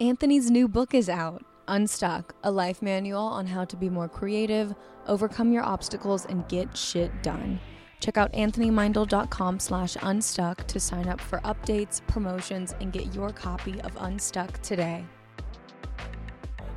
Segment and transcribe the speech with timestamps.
[0.00, 4.72] Anthony's new book is out Unstuck, a life manual on how to be more creative,
[5.08, 7.58] overcome your obstacles, and get shit done.
[7.98, 13.80] Check out anthonymeindl.com slash unstuck to sign up for updates, promotions, and get your copy
[13.80, 15.04] of Unstuck today.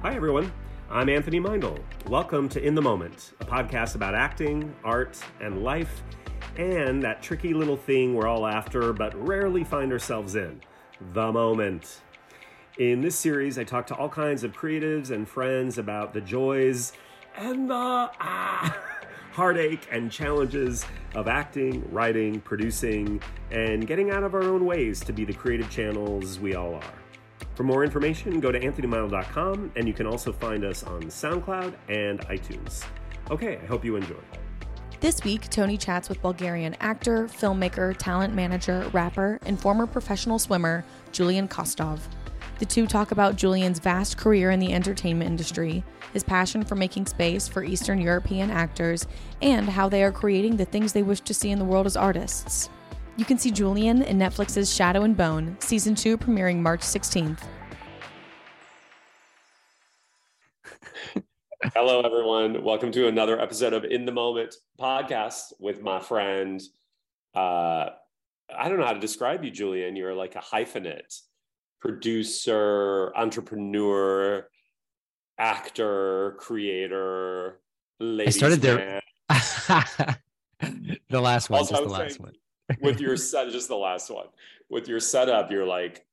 [0.01, 0.51] Hi, everyone.
[0.89, 1.77] I'm Anthony Meindl.
[2.07, 6.01] Welcome to In the Moment, a podcast about acting, art, and life,
[6.57, 10.59] and that tricky little thing we're all after but rarely find ourselves in
[11.13, 12.01] the moment.
[12.77, 16.93] In this series, I talk to all kinds of creatives and friends about the joys
[17.35, 18.77] and the ah,
[19.33, 23.21] heartache and challenges of acting, writing, producing,
[23.51, 26.93] and getting out of our own ways to be the creative channels we all are.
[27.55, 32.21] For more information, go to anthonymeindl.com and you can also find us on SoundCloud and
[32.21, 32.85] iTunes.
[33.29, 34.15] Okay, I hope you enjoy.
[35.01, 40.85] This week, Tony chats with Bulgarian actor, filmmaker, talent manager, rapper, and former professional swimmer
[41.11, 42.07] Julian Kostov.
[42.61, 47.07] The two talk about Julian's vast career in the entertainment industry, his passion for making
[47.07, 49.07] space for Eastern European actors,
[49.41, 51.97] and how they are creating the things they wish to see in the world as
[51.97, 52.69] artists.
[53.17, 57.39] You can see Julian in Netflix's Shadow and Bone, season 2 premiering March 16th.
[61.73, 62.63] Hello, everyone.
[62.63, 66.61] Welcome to another episode of In the Moment podcast with my friend.
[67.33, 67.89] Uh,
[68.55, 69.95] I don't know how to describe you, Julian.
[69.95, 71.21] You're like a hyphenate
[71.81, 74.47] producer, entrepreneur,
[75.37, 77.59] actor, creator,
[78.01, 79.01] I started there.
[79.29, 82.33] the last one, just the last one.
[82.81, 84.27] with your set, just the last one.
[84.69, 86.05] With your setup, you're like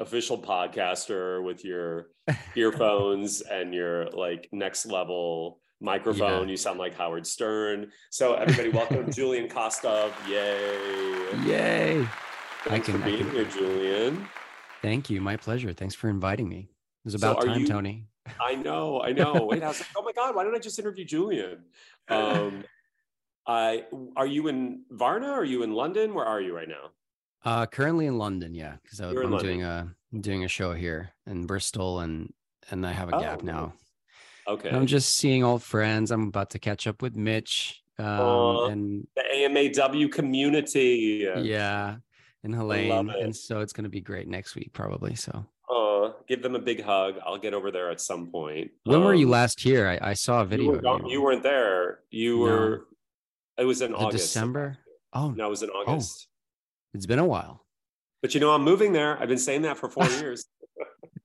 [0.00, 2.08] official podcaster with your
[2.56, 6.48] earphones and your like next level microphone.
[6.48, 6.52] Yeah.
[6.52, 7.92] You sound like Howard Stern.
[8.10, 10.12] So everybody, welcome Julian Kostov.
[10.28, 11.44] Yay!
[11.44, 12.08] Yay!
[12.64, 13.30] Thanks I can, for being can...
[13.30, 14.28] here, Julian.
[14.88, 15.20] Thank you.
[15.20, 15.74] My pleasure.
[15.74, 16.60] Thanks for inviting me.
[16.60, 17.66] It was about so time, you...
[17.66, 18.06] Tony.
[18.40, 19.02] I know.
[19.02, 19.46] I know.
[19.50, 21.58] Wait, I was like, oh my god, why don't I just interview Julian?
[22.08, 22.64] Um,
[23.46, 23.84] I
[24.16, 25.26] are you in Varna?
[25.26, 26.14] Are you in London?
[26.14, 26.92] Where are you right now?
[27.44, 29.38] Uh, currently in London, yeah, because I'm London.
[29.38, 32.32] doing a doing a show here in Bristol, and
[32.70, 33.72] and I have a gap oh, now.
[34.46, 34.70] Okay.
[34.70, 36.10] I'm just seeing old friends.
[36.10, 41.28] I'm about to catch up with Mitch um, uh, and the AMAW community.
[41.42, 41.96] Yeah,
[42.44, 45.14] and Helene, and so it's going to be great next week, probably.
[45.14, 45.44] So.
[45.70, 47.16] Uh, give them a big hug.
[47.26, 48.70] I'll get over there at some point.
[48.84, 49.86] When um, were you um, last here?
[49.86, 50.74] I, I saw a video.
[50.74, 52.00] You, were, you weren't there.
[52.10, 52.86] You were.
[53.58, 53.62] No.
[53.62, 54.26] It was in the August.
[54.26, 54.78] December.
[55.12, 55.84] Oh no, it was in oh.
[55.86, 56.28] August.
[56.94, 57.64] It's been a while.
[58.22, 59.20] But you know, I'm moving there.
[59.20, 60.46] I've been saying that for four years.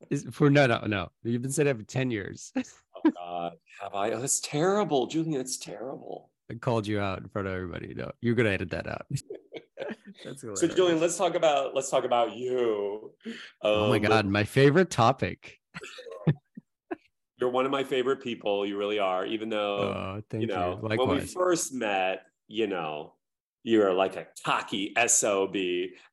[0.09, 1.09] Is, for no, no, no.
[1.24, 2.51] You've been saying that for 10 years.
[2.57, 3.53] oh God.
[3.81, 4.12] Have I?
[4.12, 5.07] Oh, that's terrible.
[5.07, 6.30] Julian, it's terrible.
[6.51, 7.94] I called you out in front of everybody.
[7.94, 9.06] No, you're gonna edit that out.
[10.56, 13.12] so Julian, let's talk about let's talk about you.
[13.26, 15.60] Um, oh my um, God, my favorite topic.
[17.40, 18.66] you're one of my favorite people.
[18.66, 19.26] You really are.
[19.26, 19.78] Even though
[20.32, 20.98] oh, you know you.
[20.98, 23.14] when we first met, you know,
[23.64, 25.56] you're like a cocky sob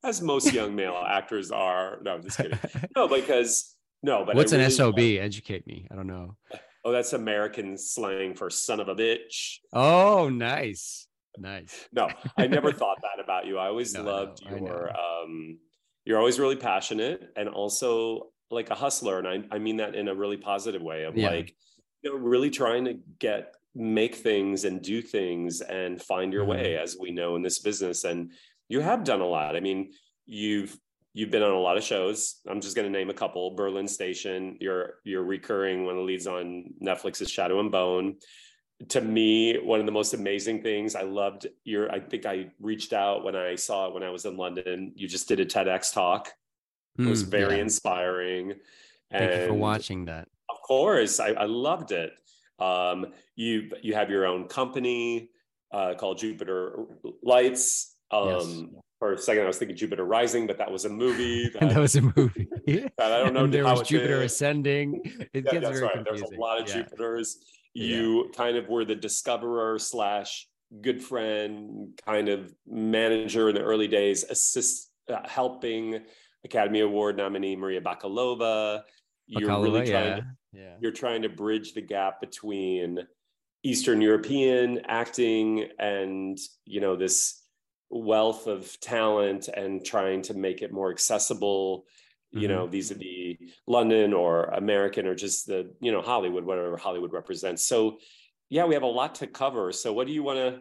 [0.04, 2.58] as most young male actors are no i'm just kidding
[2.96, 6.36] no because no but what's really an sob educate me i don't know
[6.84, 11.06] oh that's american slang for son of a bitch oh nice
[11.40, 11.88] nice.
[11.92, 13.58] No i never thought that about you.
[13.58, 15.58] I always no, loved no, your um
[16.04, 20.08] you're always really passionate and also like a hustler and i, I mean that in
[20.08, 21.30] a really positive way of yeah.
[21.30, 21.54] like
[22.02, 26.50] you know really trying to get make things and do things and find your mm-hmm.
[26.50, 28.32] way as we know in this business and
[28.68, 29.56] you have done a lot.
[29.56, 29.92] I mean
[30.26, 30.76] you've
[31.12, 32.40] you've been on a lot of shows.
[32.48, 33.54] I'm just going to name a couple.
[33.54, 38.16] Berlin station you're you're recurring one of the leads on netflix's shadow and bone
[38.88, 42.92] to me one of the most amazing things i loved your i think i reached
[42.92, 45.92] out when i saw it when i was in london you just did a tedx
[45.92, 46.32] talk
[46.98, 47.62] it was mm, very yeah.
[47.62, 48.54] inspiring
[49.10, 52.12] thank and you for watching that of course I, I loved it
[52.60, 55.30] um, you you have your own company
[55.72, 56.84] uh, called Jupiter
[57.22, 57.96] Lights.
[58.10, 58.64] Um, yes.
[58.98, 61.50] For a second, I was thinking Jupiter Rising, but that was a movie.
[61.54, 62.48] That, that was a movie.
[62.98, 63.46] I don't know.
[63.46, 65.00] there was Jupiter Ascending.
[65.32, 65.92] It yeah, that's right.
[65.94, 66.04] Confusing.
[66.04, 66.82] There's a lot of yeah.
[66.82, 67.38] Jupiters.
[67.74, 68.30] You yeah.
[68.36, 70.48] kind of were the discoverer slash
[70.80, 76.00] good friend, kind of manager in the early days, assist uh, helping
[76.44, 78.82] Academy Award nominee Maria Bakalova.
[79.26, 80.74] You're Bakalova, really trying to yeah.
[80.80, 82.98] You're trying to bridge the gap between
[83.62, 87.42] Eastern European acting and, you know, this
[87.90, 91.84] wealth of talent and trying to make it more accessible
[92.32, 92.72] you know mm-hmm.
[92.72, 97.98] vis-a-vis london or american or just the you know hollywood whatever hollywood represents so
[98.48, 100.60] yeah we have a lot to cover so what do you want to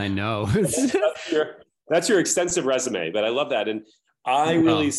[0.00, 0.94] i know that's,
[1.30, 1.56] your,
[1.88, 3.82] that's, your, extensive resume but i love that and
[4.24, 4.90] i really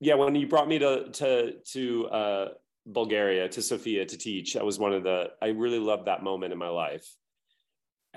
[0.00, 2.48] yeah, when you brought me to to to uh,
[2.86, 6.52] Bulgaria to Sofia to teach, that was one of the I really loved that moment
[6.52, 7.06] in my life.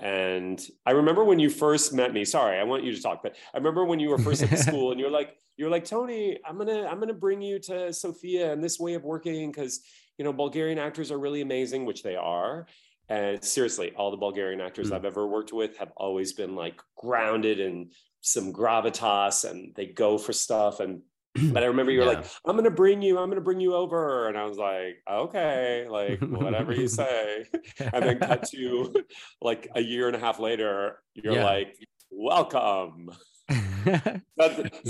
[0.00, 2.24] And I remember when you first met me.
[2.24, 4.56] Sorry, I want you to talk, but I remember when you were first at the
[4.68, 8.52] school, and you're like, you're like Tony, I'm gonna I'm gonna bring you to Sofia
[8.52, 9.80] and this way of working because
[10.16, 12.66] you know Bulgarian actors are really amazing, which they are.
[13.10, 14.94] And seriously, all the Bulgarian actors mm.
[14.94, 17.90] I've ever worked with have always been like grounded in
[18.22, 21.02] some gravitas, and they go for stuff and
[21.34, 22.18] but I remember you were yeah.
[22.18, 24.28] like, I'm gonna bring you, I'm gonna bring you over.
[24.28, 27.44] And I was like, okay, like whatever you say.
[27.78, 28.94] and then cut to
[29.40, 31.44] like a year and a half later, you're yeah.
[31.44, 31.76] like,
[32.10, 33.10] welcome.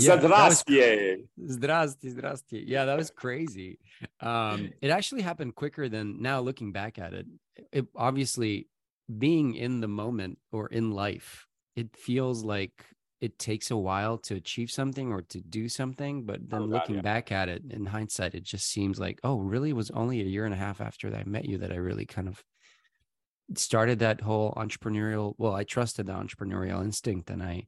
[0.01, 1.23] Zdrastie.
[1.39, 2.63] Zdrastie, zdrastie.
[2.65, 3.79] Yeah, that was crazy.
[4.19, 7.25] Um, it actually happened quicker than now looking back at it.
[7.71, 8.67] It obviously
[9.17, 12.85] being in the moment or in life, it feels like
[13.21, 16.73] it takes a while to achieve something or to do something but then oh, God,
[16.73, 17.01] looking yeah.
[17.01, 20.25] back at it in hindsight it just seems like oh really it was only a
[20.25, 22.43] year and a half after i met you that i really kind of
[23.55, 27.65] started that whole entrepreneurial well i trusted the entrepreneurial instinct and i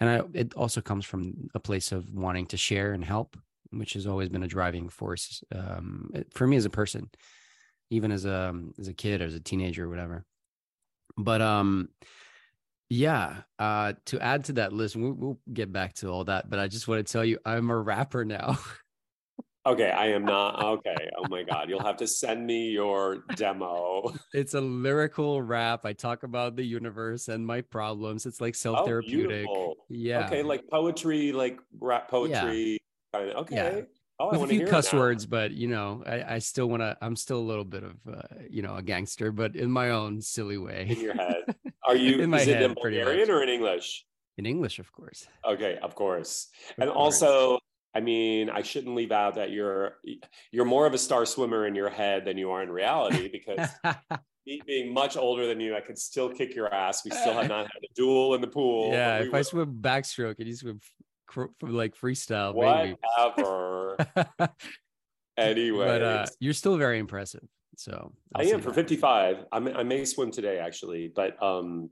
[0.00, 3.36] and i it also comes from a place of wanting to share and help
[3.72, 7.08] which has always been a driving force um, for me as a person
[7.90, 10.24] even as a as a kid as a teenager or whatever
[11.16, 11.88] but um
[12.90, 13.42] yeah.
[13.58, 16.68] Uh, to add to that list, we'll, we'll get back to all that, but I
[16.68, 18.58] just want to tell you, I'm a rapper now.
[19.66, 20.62] Okay, I am not.
[20.62, 21.10] Okay.
[21.16, 21.68] Oh my God.
[21.68, 24.12] You'll have to send me your demo.
[24.34, 25.84] It's a lyrical rap.
[25.84, 28.26] I talk about the universe and my problems.
[28.26, 29.46] It's like self therapeutic.
[29.48, 30.26] Oh, yeah.
[30.26, 30.42] Okay.
[30.42, 32.78] Like poetry, like rap poetry.
[33.14, 33.20] Yeah.
[33.20, 33.56] Okay.
[33.56, 33.80] Yeah.
[34.18, 36.94] Oh, With a few cuss words, but you know, I, I still want to.
[37.00, 38.20] I'm still a little bit of, uh,
[38.50, 40.88] you know, a gangster, but in my own silly way.
[40.90, 41.56] In your head,
[41.86, 42.20] are you?
[42.20, 44.04] in my is head, it in Bulgarian or in English?
[44.38, 45.26] In English, of course.
[45.44, 46.48] Okay, of course.
[46.70, 47.22] Of and course.
[47.22, 47.58] also,
[47.94, 49.96] I mean, I shouldn't leave out that you're
[50.52, 53.68] you're more of a star swimmer in your head than you are in reality because.
[54.46, 57.04] me being much older than you, I could still kick your ass.
[57.04, 58.90] We still have not had a duel in the pool.
[58.90, 59.38] Yeah, if were...
[59.38, 60.80] I swim backstroke and you swim
[61.30, 63.96] from like freestyle, whatever.
[65.36, 67.46] anyway, but uh, you're still very impressive.
[67.80, 69.46] So I'll i am for 55.
[69.52, 71.88] I'm, I may swim today actually, but um,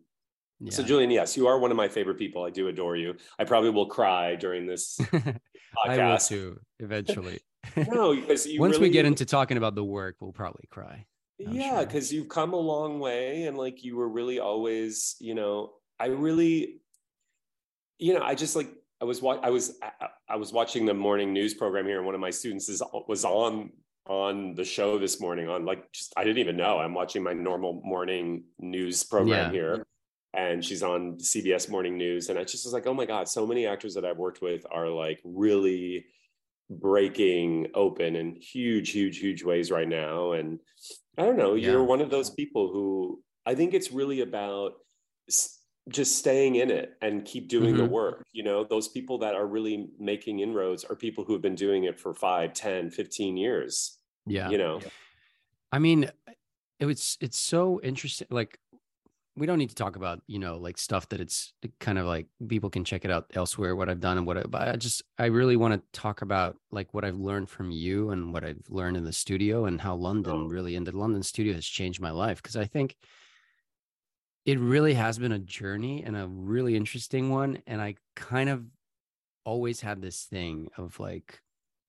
[0.61, 0.71] yeah.
[0.71, 2.45] so Julian, yes, you are one of my favorite people.
[2.45, 3.15] I do adore you.
[3.39, 5.39] I probably will cry during this podcast.
[5.87, 7.41] I will too eventually.
[7.89, 11.07] no, because once really, we get into talking about the work, we'll probably cry.
[11.41, 12.19] I'm yeah, because sure.
[12.19, 16.83] you've come a long way, and like you were really always, you know, I really,
[17.99, 18.69] you know, I just like
[19.01, 19.79] I was I was
[20.29, 23.25] I was watching the morning news program here, and one of my students is was
[23.25, 23.71] on
[24.09, 25.49] on the show this morning.
[25.49, 26.79] On like just I didn't even know.
[26.79, 29.61] I'm watching my normal morning news program yeah.
[29.61, 29.87] here,
[30.35, 33.47] and she's on CBS Morning News, and I just was like, oh my god, so
[33.47, 36.07] many actors that I've worked with are like really
[36.71, 40.33] breaking open in huge, huge, huge ways right now.
[40.33, 40.59] And
[41.17, 41.71] I don't know, yeah.
[41.71, 44.73] you're one of those people who I think it's really about
[45.89, 47.85] just staying in it and keep doing mm-hmm.
[47.85, 51.43] the work you know those people that are really making inroads are people who have
[51.43, 53.98] been doing it for 5 10 15 years
[54.29, 54.81] yeah you know
[55.73, 56.11] i mean
[56.81, 58.59] it was it's so interesting like
[59.37, 62.27] we don't need to talk about you know like stuff that it's kind of like
[62.49, 65.03] people can check it out elsewhere what i've done and what i but i just
[65.19, 68.63] i really want to talk about like what i've learned from you and what i've
[68.69, 70.47] learned in the studio and how london oh.
[70.47, 72.97] really in the london studio has changed my life because i think
[74.49, 77.59] it really has been a journey and a really interesting one.
[77.67, 78.65] And I kind of
[79.45, 81.43] always had this thing of like,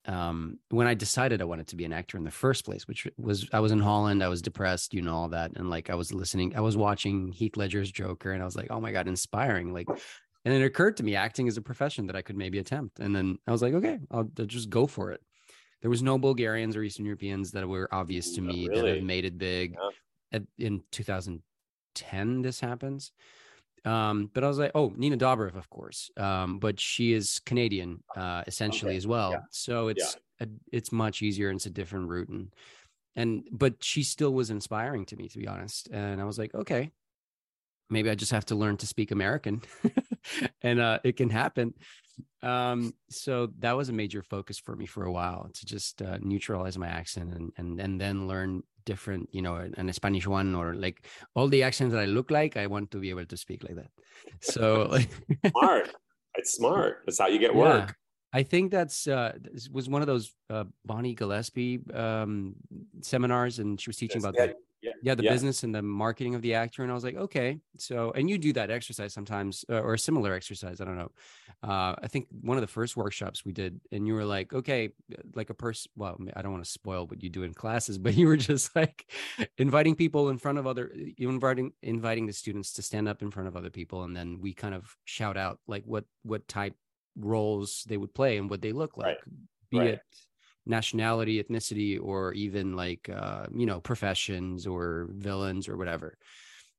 [0.06, 3.08] um, when I decided I wanted to be an actor in the first place, which
[3.18, 5.51] was I was in Holland, I was depressed, you know, all that.
[5.56, 8.68] And like I was listening, I was watching Heath Ledger's Joker and I was like,
[8.70, 9.74] oh my God, inspiring.
[9.74, 9.88] Like,
[10.46, 13.00] and it occurred to me acting is a profession that I could maybe attempt.
[13.00, 15.22] And then I was like, okay, I'll, I'll just go for it.
[15.82, 18.82] There was no Bulgarians or Eastern Europeans that were obvious to me really.
[18.82, 19.74] that have made it big.
[19.74, 19.89] Yeah.
[20.32, 23.12] At, in 2010, this happens.
[23.86, 26.12] Um, but I was like, oh, Nina Dobrev, of course.
[26.17, 28.98] Um, but she is Canadian, uh, essentially okay.
[28.98, 29.31] as well.
[29.31, 29.39] Yeah.
[29.51, 30.48] So it's yeah.
[30.48, 32.29] a, it's much easier and it's a different route.
[32.29, 32.53] And
[33.15, 35.89] and but she still was inspiring to me, to be honest.
[35.91, 36.91] And I was like, okay,
[37.89, 39.62] maybe I just have to learn to speak American,
[40.62, 41.74] and uh, it can happen.
[42.41, 46.17] Um, so that was a major focus for me for a while to just uh,
[46.21, 50.73] neutralize my accent and and and then learn different, you know, an Spanish one or
[50.73, 53.63] like all the accents that I look like, I want to be able to speak
[53.63, 53.91] like that.
[54.41, 55.09] So like
[55.49, 55.89] smart.
[56.35, 57.03] It's smart.
[57.05, 57.95] That's how you get work.
[58.31, 59.38] I think that's uh
[59.71, 62.55] was one of those uh Bonnie Gillespie um
[63.01, 65.31] seminars and she was teaching yes, about the yeah, yeah the yeah.
[65.31, 68.38] business and the marketing of the actor and I was like okay so and you
[68.38, 71.12] do that exercise sometimes uh, or a similar exercise I don't know
[71.62, 74.91] uh, I think one of the first workshops we did, and you were like, okay,
[75.36, 75.91] like a person.
[75.98, 78.74] Well, I don't want to spoil what you do in classes, but you were just
[78.75, 79.12] like
[79.57, 83.29] inviting people in front of other, you inviting inviting the students to stand up in
[83.29, 86.75] front of other people, and then we kind of shout out like what what type
[87.18, 89.18] roles they would play and what they look like, right.
[89.70, 89.88] be right.
[89.88, 90.01] it
[90.66, 96.18] nationality, ethnicity, or even like uh, you know professions or villains or whatever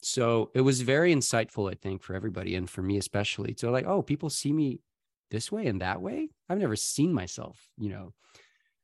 [0.03, 3.87] so it was very insightful i think for everybody and for me especially to like
[3.87, 4.81] oh people see me
[5.31, 8.13] this way and that way i've never seen myself you know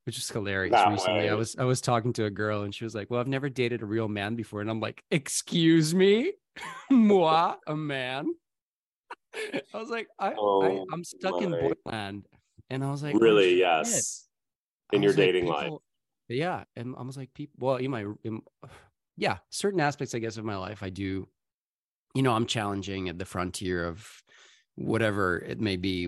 [0.05, 1.31] which is hilarious that recently way.
[1.31, 3.49] i was i was talking to a girl and she was like well i've never
[3.49, 6.33] dated a real man before and i'm like excuse me
[6.91, 8.27] moi a man
[9.75, 11.45] i was like i, oh, I am stuck my.
[11.45, 12.27] in boyland
[12.71, 14.27] and i was like oh, really oh, yes
[14.93, 15.81] in your dating like, life
[16.29, 18.07] yeah and i was like people well you might
[19.17, 21.27] yeah, certain aspects, I guess, of my life, I do,
[22.15, 24.07] you know, I'm challenging at the frontier of
[24.75, 26.01] whatever it may be,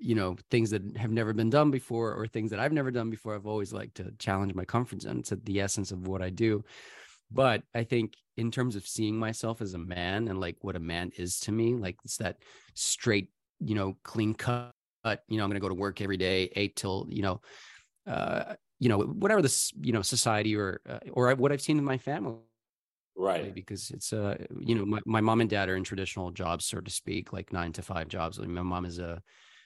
[0.00, 3.10] you know, things that have never been done before or things that I've never done
[3.10, 3.34] before.
[3.34, 5.18] I've always liked to challenge my comfort zone.
[5.18, 6.64] It's at the essence of what I do.
[7.30, 10.80] But I think in terms of seeing myself as a man and like what a
[10.80, 12.36] man is to me, like it's that
[12.74, 13.30] straight,
[13.60, 14.72] you know, clean cut,
[15.28, 17.40] you know, I'm going to go to work every day, eight till, you know,
[18.06, 21.84] uh, you know whatever this you know society or uh, or what I've seen in
[21.84, 22.36] my family.
[23.16, 23.54] Right.
[23.54, 26.80] Because it's uh you know my, my mom and dad are in traditional jobs so
[26.80, 28.38] to speak like nine to five jobs.
[28.38, 29.22] I mean, my mom is a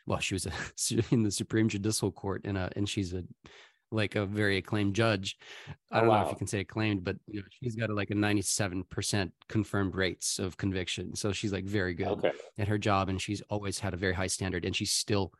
[0.07, 0.53] well she was a,
[1.11, 3.25] in the supreme judicial court and a and she's a
[3.93, 5.37] like a very acclaimed judge
[5.91, 6.21] i oh, don't oh, wow.
[6.21, 9.31] know if you can say acclaimed but you know she's got a, like a 97%
[9.49, 12.33] confirmed rates of conviction so she's like very good okay.
[12.59, 15.33] at her job and she's always had a very high standard and she's still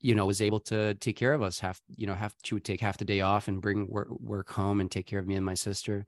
[0.00, 2.64] you know was able to take care of us half you know half she would
[2.64, 5.34] take half the day off and bring work, work home and take care of me
[5.34, 6.06] and my sister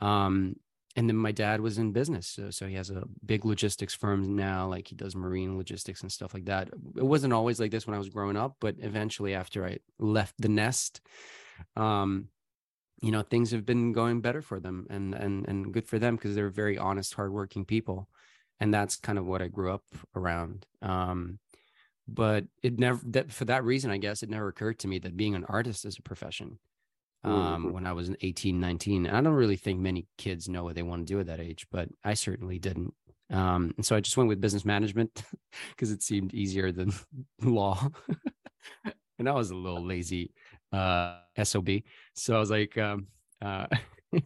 [0.00, 0.54] um
[0.96, 4.34] and then my dad was in business so, so he has a big logistics firm
[4.34, 6.68] now like he does marine logistics and stuff like that.
[6.96, 10.34] It wasn't always like this when i was growing up but eventually after i left
[10.38, 11.00] the nest
[11.76, 12.28] um
[13.00, 16.16] you know things have been going better for them and and and good for them
[16.16, 18.08] because they're very honest hardworking people
[18.60, 21.38] and that's kind of what i grew up around um
[22.06, 25.16] but it never that for that reason i guess it never occurred to me that
[25.16, 26.58] being an artist is a profession
[27.24, 27.72] um mm-hmm.
[27.72, 31.06] when i was 18 19 i don't really think many kids know what they want
[31.06, 32.94] to do at that age but i certainly didn't.
[33.30, 35.22] Um and so i just went with business management
[35.70, 36.92] because it seemed easier than
[37.42, 37.88] law.
[39.18, 40.32] And i was a little lazy
[40.72, 41.68] uh sob
[42.14, 43.06] so i was like um
[43.42, 43.66] uh
[44.14, 44.22] i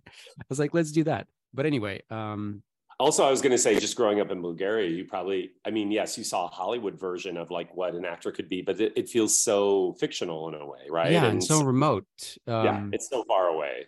[0.49, 1.27] was like let's do that.
[1.53, 2.63] But anyway um
[3.05, 5.91] also i was going to say just growing up in bulgaria you probably i mean
[5.93, 8.93] yes you saw a hollywood version of like what an actor could be but it,
[8.97, 11.13] it feels so fictional in a way right?
[11.13, 12.07] Yeah and, and so, remote
[12.47, 13.87] um, yeah it's so far away.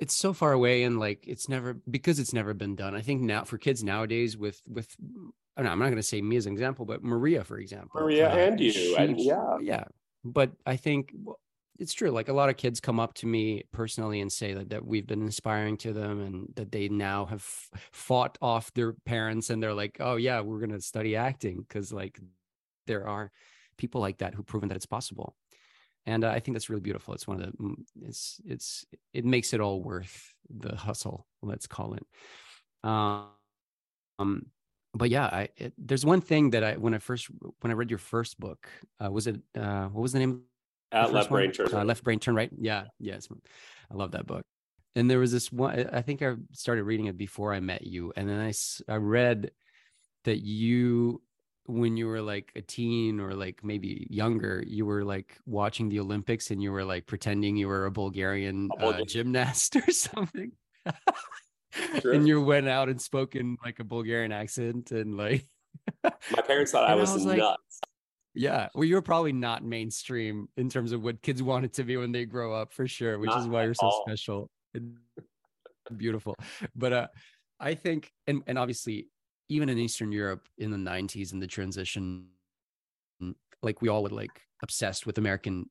[0.00, 3.22] it's so far away and like it's never because it's never been done i think
[3.22, 4.94] now for kids nowadays with with
[5.56, 8.36] i'm not going to say me as an example but maria for example maria uh,
[8.36, 9.56] and you she, and yeah.
[9.60, 9.84] yeah
[10.22, 11.12] but i think
[11.78, 12.10] it's true.
[12.10, 15.06] Like a lot of kids come up to me personally and say that, that we've
[15.06, 17.42] been inspiring to them and that they now have
[17.92, 21.92] fought off their parents and they're like, oh yeah, we're going to study acting because
[21.92, 22.18] like
[22.86, 23.30] there are
[23.76, 25.36] people like that who've proven that it's possible.
[26.04, 27.14] And uh, I think that's really beautiful.
[27.14, 27.74] It's one of the,
[28.06, 32.06] it's, it's, it makes it all worth the hustle, let's call it.
[32.82, 33.26] Um,
[34.18, 34.46] um
[34.94, 37.28] but yeah, I, it, there's one thing that I, when I first,
[37.60, 38.68] when I read your first book,
[39.04, 40.42] uh, was it, uh, what was the name
[40.92, 42.50] at left brain turn uh, left brain turn right?
[42.58, 43.28] Yeah yes.
[43.90, 44.42] I love that book.
[44.94, 48.12] And there was this one i think i started reading it before i met you
[48.16, 48.52] and then i
[48.92, 49.52] i read
[50.24, 51.22] that you
[51.68, 56.00] when you were like a teen or like maybe younger you were like watching the
[56.00, 59.02] olympics and you were like pretending you were a bulgarian, a bulgarian.
[59.02, 60.52] Uh, gymnast or something.
[62.02, 65.46] And you went out and spoke in like a bulgarian accent and like
[66.02, 67.80] my parents thought i was, I was nuts
[68.34, 68.68] yeah.
[68.74, 72.12] Well, you're probably not mainstream in terms of what kids want it to be when
[72.12, 74.04] they grow up for sure, which not is why you're so all.
[74.06, 74.96] special and
[75.96, 76.34] beautiful.
[76.74, 77.06] But uh
[77.60, 79.08] I think and and obviously
[79.48, 82.26] even in Eastern Europe in the 90s and the transition,
[83.62, 85.70] like we all would like obsessed with American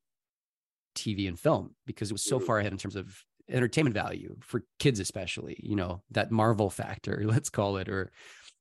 [0.96, 2.44] TV and film because it was so mm.
[2.44, 7.22] far ahead in terms of entertainment value for kids, especially, you know, that Marvel factor,
[7.24, 8.10] let's call it, or,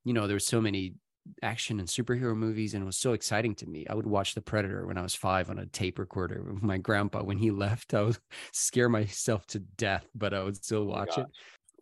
[0.05, 0.95] you know, there's so many
[1.41, 3.85] action and superhero movies and it was so exciting to me.
[3.89, 6.77] I would watch The Predator when I was 5 on a tape recorder with my
[6.77, 7.93] grandpa when he left.
[7.93, 8.17] I would
[8.51, 11.27] scare myself to death, but I would still oh watch oh it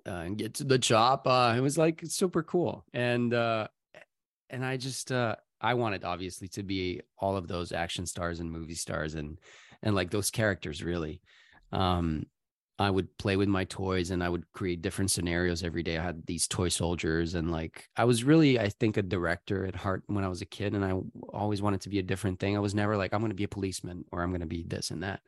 [0.07, 1.27] uh, and get to the chop.
[1.27, 2.85] Uh, it was like super cool.
[2.93, 3.67] And uh
[4.49, 8.51] and I just uh I wanted obviously to be all of those action stars and
[8.51, 9.39] movie stars and
[9.81, 11.21] and like those characters really.
[11.71, 12.25] Um
[12.77, 15.97] I would play with my toys and I would create different scenarios every day.
[15.97, 19.75] I had these toy soldiers and like I was really, I think, a director at
[19.75, 20.93] heart when I was a kid, and I
[21.29, 22.55] always wanted to be a different thing.
[22.55, 24.63] I was never like I'm going to be a policeman or I'm going to be
[24.63, 25.21] this and that.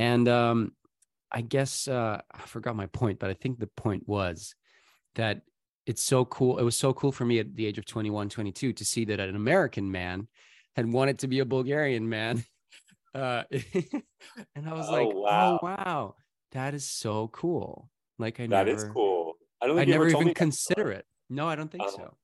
[0.00, 0.72] And um,
[1.30, 4.56] I guess uh, I forgot my point, but I think the point was
[5.14, 5.42] that
[5.86, 6.58] it's so cool.
[6.58, 9.20] It was so cool for me at the age of 21, 22 to see that
[9.20, 10.26] an American man
[10.74, 12.44] had wanted to be a Bulgarian man
[13.14, 13.42] uh,
[14.54, 15.58] and I was oh, like, oh, wow.
[15.62, 16.14] oh wow,
[16.52, 17.90] that is so cool.
[18.18, 19.34] Like I that never, is cool.
[19.60, 19.78] I don't.
[19.78, 21.06] I never even consider it.
[21.30, 22.16] No, I don't think um, so.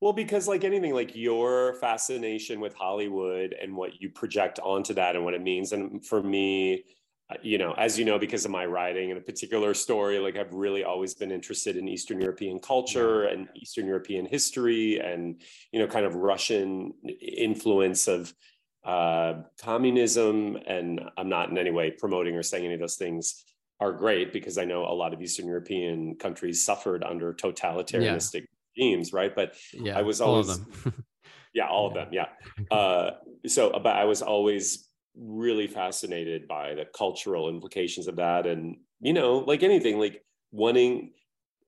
[0.00, 5.16] Well, because like anything, like your fascination with Hollywood and what you project onto that
[5.16, 6.84] and what it means, and for me,
[7.30, 10.36] uh, you know, as you know, because of my writing and a particular story, like
[10.36, 15.40] I've really always been interested in Eastern European culture and Eastern European history and,
[15.72, 16.92] you know, kind of Russian
[17.22, 18.34] influence of
[18.84, 23.44] uh, communism, and I'm not in any way promoting or saying any of those things
[23.80, 28.84] are great because I know a lot of Eastern European countries suffered under totalitarianistic yeah.
[28.84, 29.34] regimes, right?
[29.34, 30.60] But yeah, I was always,
[31.54, 32.26] yeah, all of them, yeah.
[32.70, 33.12] Uh,
[33.46, 39.12] so, but I was always really fascinated by the cultural implications of that, and you
[39.12, 41.12] know, like anything, like wanting.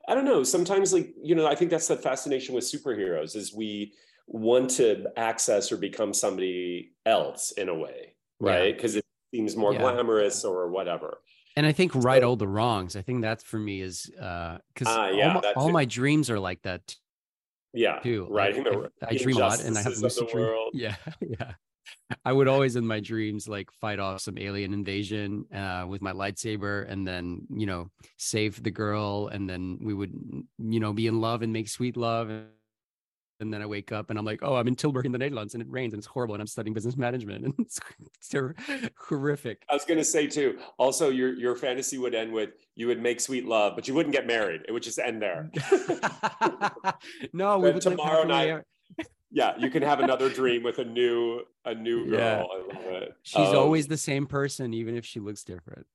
[0.09, 0.45] I don't know.
[0.45, 3.93] Sometimes, like you know, I think that's the fascination with superheroes is we
[4.27, 8.75] want to access or become somebody else in a way, right?
[8.75, 9.01] Because yeah.
[9.01, 9.81] it seems more yeah.
[9.81, 11.19] glamorous or whatever.
[11.57, 12.97] And I think right all the wrongs.
[12.97, 16.29] I think that for me is uh because uh, yeah, all, my, all my dreams
[16.31, 16.95] are like that.
[17.73, 18.27] Yeah, too.
[18.31, 18.57] Right.
[18.57, 20.71] Like, I, I dream a lot, and I have lucid dreams.
[20.73, 21.53] Yeah, yeah.
[22.25, 26.13] I would always in my dreams like fight off some alien invasion uh, with my
[26.13, 29.29] lightsaber and then, you know, save the girl.
[29.29, 30.13] And then we would,
[30.59, 32.47] you know, be in love and make sweet love and
[33.39, 35.63] then I wake up and I'm like, oh, I'm in Tilburg in the Netherlands and
[35.63, 37.79] it rains and it's horrible and I'm studying business management and it's,
[38.21, 38.35] it's
[39.09, 39.65] horrific.
[39.71, 40.59] I was going to say too.
[40.79, 44.15] Also, your your fantasy would end with you would make sweet love, but you wouldn't
[44.15, 44.63] get married.
[44.69, 45.51] It would just end there.
[47.33, 48.63] no, we would tomorrow night.
[49.31, 52.19] yeah, you can have another dream with a new a new girl.
[52.19, 52.43] Yeah.
[52.43, 53.13] I love it.
[53.23, 55.87] She's um, always the same person, even if she looks different.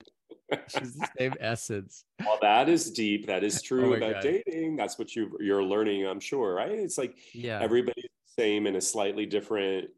[0.67, 2.03] She's the same essence.
[2.20, 3.27] Well, that is deep.
[3.27, 4.24] That is oh true oh about God.
[4.24, 4.75] dating.
[4.75, 6.72] That's what you you're learning, I'm sure, right?
[6.72, 9.90] It's like yeah, everybody's the same in a slightly different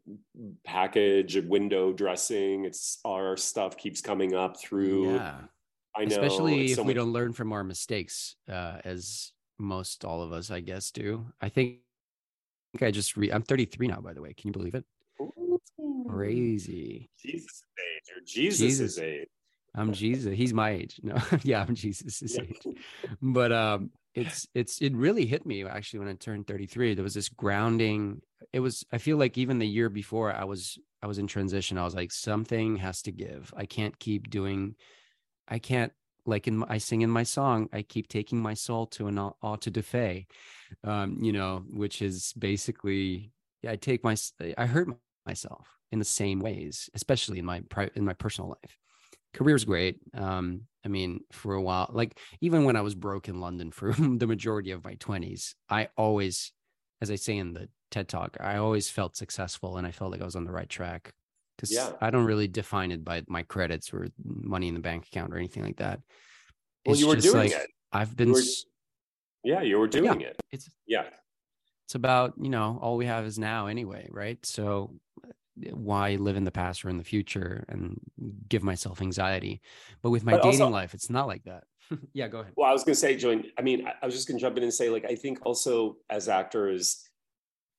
[0.64, 2.64] package, window dressing.
[2.64, 5.14] It's our stuff keeps coming up through.
[5.14, 5.36] Yeah.
[5.96, 6.16] I know.
[6.16, 10.32] Especially if so we much- don't learn from our mistakes, uh, as most all of
[10.32, 11.26] us, I guess, do.
[11.40, 11.78] I think
[12.80, 14.34] I just re- I'm 33 now, by the way.
[14.34, 14.84] Can you believe it?
[15.20, 15.60] Ooh.
[16.08, 17.10] Crazy.
[17.20, 18.98] Jesus' age or Jesus', Jesus.
[18.98, 19.28] age.
[19.74, 20.36] I'm Jesus.
[20.36, 21.00] He's my age.
[21.02, 22.42] No, yeah, I'm Jesus' yeah.
[22.42, 22.76] age.
[23.20, 26.94] But um, it's it's it really hit me actually when I turned 33.
[26.94, 28.22] There was this grounding.
[28.52, 28.84] It was.
[28.92, 31.76] I feel like even the year before, I was I was in transition.
[31.76, 33.52] I was like, something has to give.
[33.56, 34.76] I can't keep doing.
[35.48, 35.92] I can't
[36.24, 37.68] like in I sing in my song.
[37.72, 40.26] I keep taking my soul to an auto de fe,
[40.84, 43.32] um, you know, which is basically
[43.66, 44.16] I take my
[44.56, 44.88] I hurt
[45.26, 47.62] myself in the same ways, especially in my
[47.96, 48.78] in my personal life
[49.34, 49.98] career's great.
[50.14, 53.92] Um, I mean, for a while, like even when I was broke in London for
[53.98, 56.52] the majority of my 20s, I always,
[57.02, 60.22] as I say in the TED talk, I always felt successful and I felt like
[60.22, 61.12] I was on the right track.
[61.56, 61.92] Because yeah.
[62.00, 65.36] I don't really define it by my credits or money in the bank account or
[65.36, 66.00] anything like that.
[66.84, 67.70] Well, it's you were doing like, it.
[67.92, 68.28] I've been.
[68.28, 68.40] You were,
[69.44, 70.36] yeah, you were doing yeah, it.
[70.50, 71.04] It's yeah.
[71.86, 74.44] It's about you know all we have is now anyway, right?
[74.44, 74.96] So
[75.72, 78.00] why live in the past or in the future and
[78.48, 79.60] give myself anxiety.
[80.02, 81.64] But with my but dating also, life, it's not like that.
[82.12, 82.52] yeah, go ahead.
[82.56, 84.56] Well, I was going to say, Julian, I mean, I was just going to jump
[84.56, 87.08] in and say, like, I think also as actors,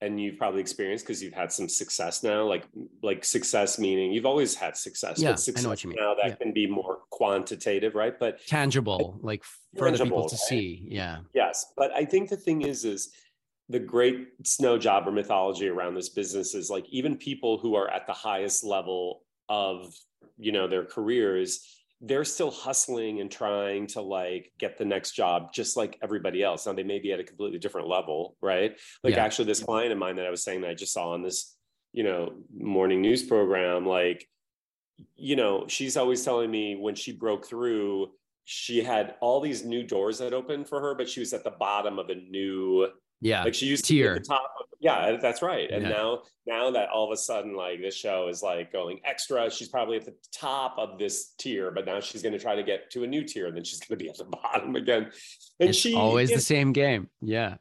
[0.01, 2.65] and you've probably experienced because you've had some success now, like
[3.01, 5.19] like success meaning you've always had success.
[5.19, 5.97] Yeah, success I know what you mean.
[5.99, 6.35] Now that yeah.
[6.35, 8.19] can be more quantitative, right?
[8.19, 9.43] But tangible, like
[9.77, 10.49] for tangible, other people to right?
[10.49, 10.87] see.
[10.89, 11.19] Yeah.
[11.33, 13.11] Yes, but I think the thing is, is
[13.69, 18.05] the great snow jobber mythology around this business is like even people who are at
[18.05, 19.93] the highest level of
[20.37, 25.53] you know their careers they're still hustling and trying to like get the next job
[25.53, 26.65] just like everybody else.
[26.65, 28.77] Now they may be at a completely different level right?
[29.03, 29.23] Like yeah.
[29.23, 31.55] actually this client of mine that i was saying that i just saw on this
[31.95, 34.27] you know morning news program like
[35.15, 38.09] you know she's always telling me when she broke through
[38.43, 41.51] she had all these new doors that opened for her but she was at the
[41.51, 42.87] bottom of a new
[43.25, 43.43] yeah.
[43.43, 44.05] Like she used Tier.
[44.05, 44.53] to be at the top.
[44.59, 45.69] Of, yeah, that's right.
[45.71, 45.89] And yeah.
[45.89, 49.67] now, now that all of a sudden, like this show is like going extra, she's
[49.67, 52.91] probably at the top of this tier, but now she's going to try to get
[52.91, 55.09] to a new tier, and then she's going to be at the bottom again.
[55.59, 57.09] And it's she always the same game.
[57.19, 57.55] Yeah.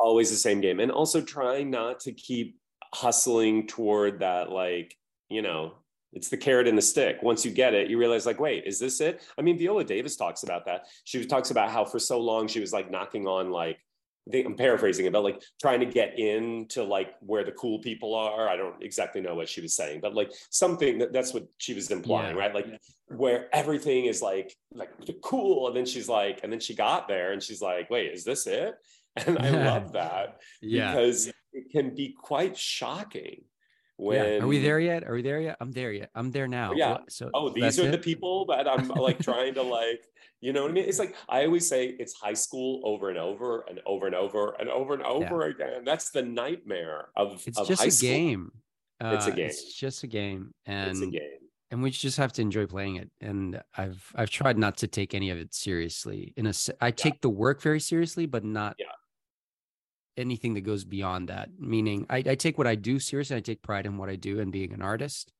[0.00, 0.80] Always the same game.
[0.80, 2.58] And also trying not to keep
[2.92, 4.96] hustling toward that, like,
[5.28, 5.74] you know,
[6.12, 7.18] it's the carrot and the stick.
[7.22, 9.22] Once you get it, you realize like, wait, is this it?
[9.38, 10.86] I mean, Viola Davis talks about that.
[11.04, 13.78] She talks about how for so long she was like knocking on like
[14.26, 17.78] I think I'm paraphrasing it, but like trying to get into like where the cool
[17.78, 18.48] people are.
[18.48, 21.74] I don't exactly know what she was saying, but like something that that's what she
[21.74, 22.42] was implying, yeah.
[22.42, 22.54] right?
[22.54, 22.66] Like
[23.08, 24.90] where everything is like like
[25.22, 28.24] cool, and then she's like, and then she got there, and she's like, wait, is
[28.24, 28.74] this it?
[29.26, 30.90] And I love that yeah.
[30.90, 33.44] because it can be quite shocking
[33.96, 34.42] when yeah.
[34.42, 35.04] are we there yet?
[35.04, 35.56] Are we there yet?
[35.60, 36.10] I'm there yet.
[36.14, 36.72] I'm there now.
[36.72, 36.98] Yeah.
[37.08, 37.92] So oh, these are it?
[37.92, 40.04] the people that I'm like trying to like,
[40.40, 40.84] you know what I mean?
[40.86, 44.56] It's like I always say it's high school over and over and over and over
[44.58, 45.54] and over and over yeah.
[45.54, 45.84] again.
[45.84, 48.08] That's the nightmare of it's of just a school.
[48.08, 48.52] game.
[49.02, 49.46] Uh, it's a game.
[49.46, 50.54] It's just a game.
[50.66, 51.38] And it's a game.
[51.70, 53.10] And we just have to enjoy playing it.
[53.20, 56.32] And I've I've tried not to take any of it seriously.
[56.36, 57.18] In a I take yeah.
[57.22, 58.86] the work very seriously, but not yeah
[60.16, 61.50] anything that goes beyond that.
[61.58, 63.36] Meaning, I, I take what I do seriously.
[63.36, 65.32] I take pride in what I do and being an artist.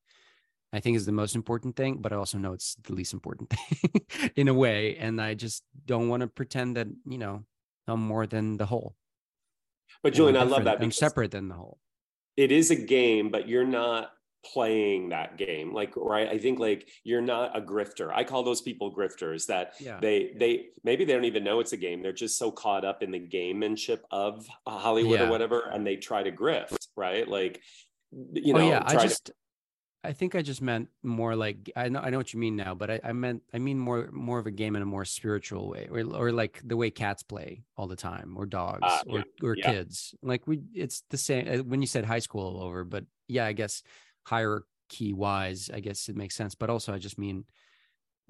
[0.72, 3.50] I think is the most important thing, but I also know it's the least important
[3.50, 4.96] thing in a way.
[4.96, 7.44] And I just don't want to pretend that you know
[7.86, 8.96] I'm more than the whole.
[10.02, 10.82] But Julian, I love that.
[10.82, 11.78] I'm separate than the whole.
[12.36, 14.10] It is a game, but you're not
[14.52, 18.60] playing that game like right i think like you're not a grifter i call those
[18.60, 19.98] people grifters that yeah.
[20.00, 23.02] they they maybe they don't even know it's a game they're just so caught up
[23.02, 25.26] in the gamemanship of hollywood yeah.
[25.26, 27.60] or whatever and they try to grift right like
[28.32, 29.34] you oh, know oh, yeah i just to...
[30.04, 32.74] i think i just meant more like i know i know what you mean now
[32.74, 35.70] but i, I meant i mean more more of a game in a more spiritual
[35.70, 39.18] way or, or like the way cats play all the time or dogs uh, or,
[39.18, 39.48] yeah.
[39.48, 42.84] or kids like we it's the same uh, when you said high school all over
[42.84, 43.82] but yeah i guess
[44.24, 46.54] hierarchy wise, I guess it makes sense.
[46.54, 47.44] But also, I just mean,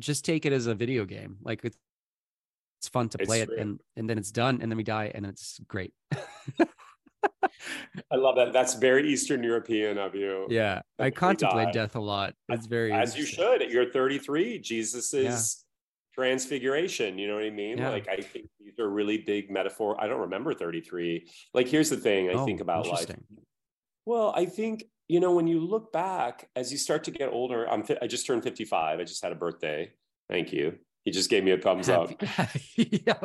[0.01, 1.39] just take it as a video game.
[1.43, 1.77] Like it's,
[2.81, 5.25] it's fun to play it, and and then it's done, and then we die, and
[5.25, 5.95] it's great.
[8.11, 8.53] I love that.
[8.53, 10.47] That's very Eastern European of you.
[10.51, 11.73] Yeah, I contemplate die.
[11.73, 12.35] death a lot.
[12.49, 13.63] It's very as you should.
[13.71, 14.59] You're 33.
[14.59, 15.65] Jesus is
[16.15, 16.23] yeah.
[16.23, 17.19] transfiguration.
[17.19, 17.79] You know what I mean?
[17.79, 17.91] Yeah.
[17.91, 20.01] Like I think these are really big metaphor.
[20.01, 21.29] I don't remember 33.
[21.53, 22.29] Like here's the thing.
[22.29, 23.07] I oh, think about life.
[24.07, 27.69] Well, I think you know, when you look back as you start to get older,
[27.69, 29.01] I'm I just turned 55.
[29.01, 29.93] I just had a birthday.
[30.29, 30.79] Thank you.
[31.05, 33.21] He just gave me a thumbs happy, up.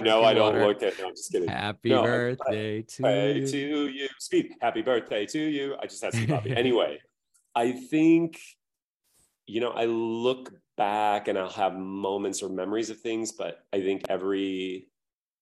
[0.00, 0.98] no, I don't look at.
[0.98, 1.48] No, I'm just kidding.
[1.48, 3.46] Happy no, birthday to you.
[3.46, 4.08] to you.
[4.18, 4.54] Speed.
[4.60, 5.76] Happy birthday to you.
[5.80, 6.50] I just had some coffee.
[6.56, 6.98] anyway,
[7.54, 8.40] I think,
[9.46, 13.80] you know, I look back and I'll have moments or memories of things, but I
[13.80, 14.88] think every,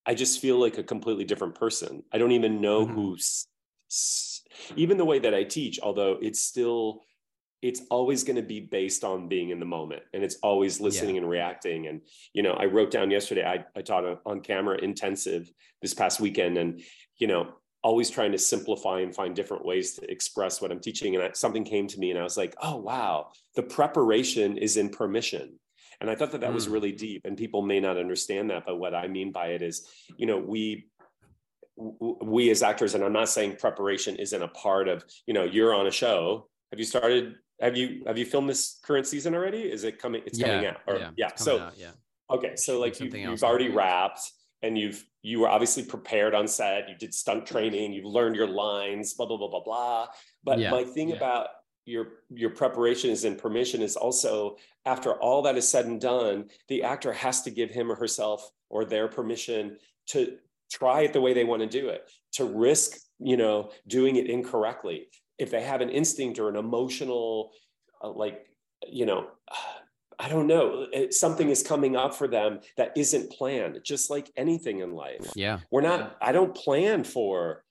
[0.05, 2.03] I just feel like a completely different person.
[2.13, 2.93] I don't even know mm-hmm.
[2.93, 3.47] who's
[4.75, 7.03] even the way that I teach, although it's still
[7.61, 11.15] it's always going to be based on being in the moment and it's always listening
[11.15, 11.21] yeah.
[11.21, 12.01] and reacting and
[12.33, 16.19] you know i wrote down yesterday i, I taught a on camera intensive this past
[16.19, 16.81] weekend and
[17.17, 17.49] you know
[17.81, 21.31] always trying to simplify and find different ways to express what i'm teaching and I,
[21.33, 25.59] something came to me and i was like oh wow the preparation is in permission
[26.01, 26.55] and i thought that that mm.
[26.55, 29.61] was really deep and people may not understand that but what i mean by it
[29.61, 30.87] is you know we
[31.79, 35.73] we as actors and i'm not saying preparation isn't a part of you know you're
[35.73, 36.47] on a show.
[36.71, 39.61] Have you started have you have you filmed this current season already?
[39.61, 41.91] Is it coming it's coming out or yeah, yeah so out, yeah.
[42.29, 44.21] okay so like you, have already wrapped
[44.61, 48.47] and you've you were obviously prepared on set you did stunt training you've learned your
[48.47, 50.07] lines blah blah blah blah blah.
[50.43, 51.15] But yeah, my thing yeah.
[51.15, 51.47] about
[51.85, 56.49] your your preparation is in permission is also after all that is said and done
[56.67, 60.37] the actor has to give him or herself or their permission to
[60.69, 64.27] try it the way they want to do it to risk you know doing it
[64.27, 65.07] incorrectly.
[65.37, 67.51] If they have an instinct or an emotional
[68.03, 68.45] uh, like
[68.87, 69.27] you know
[70.19, 74.79] i don't know something is coming up for them that isn't planned just like anything
[74.79, 75.31] in life.
[75.35, 75.59] Yeah.
[75.71, 77.63] We're not i don't plan for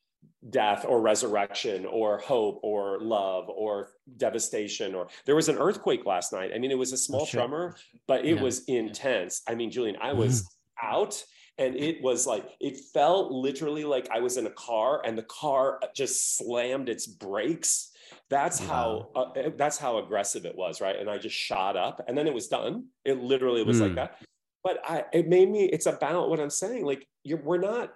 [0.50, 6.32] death or resurrection or hope or love or devastation or there was an earthquake last
[6.32, 6.52] night.
[6.54, 8.42] I mean it was a small oh, tremor but it yeah.
[8.42, 9.42] was intense.
[9.48, 10.46] I mean julian i was
[10.82, 11.22] out
[11.58, 15.24] and it was like it felt literally like i was in a car and the
[15.24, 17.90] car just slammed its brakes
[18.30, 22.02] that's how uh, eh, that's how aggressive it was right and i just shot up
[22.08, 23.82] and then it was done it literally was mm.
[23.82, 23.96] like hmm.
[23.96, 24.16] that
[24.62, 27.92] but i it made me it's about what i'm saying like you're we're not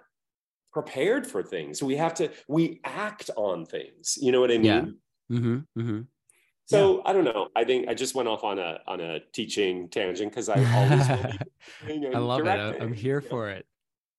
[0.71, 4.65] prepared for things we have to we act on things you know what i mean
[5.29, 5.37] yeah.
[5.37, 6.01] mm-hmm, mm-hmm.
[6.65, 7.01] So yeah.
[7.05, 7.49] I don't know.
[7.55, 11.09] I think I just went off on a on a teaching tangent because I always
[12.15, 12.81] I love directing, it.
[12.81, 13.65] I'm here for it.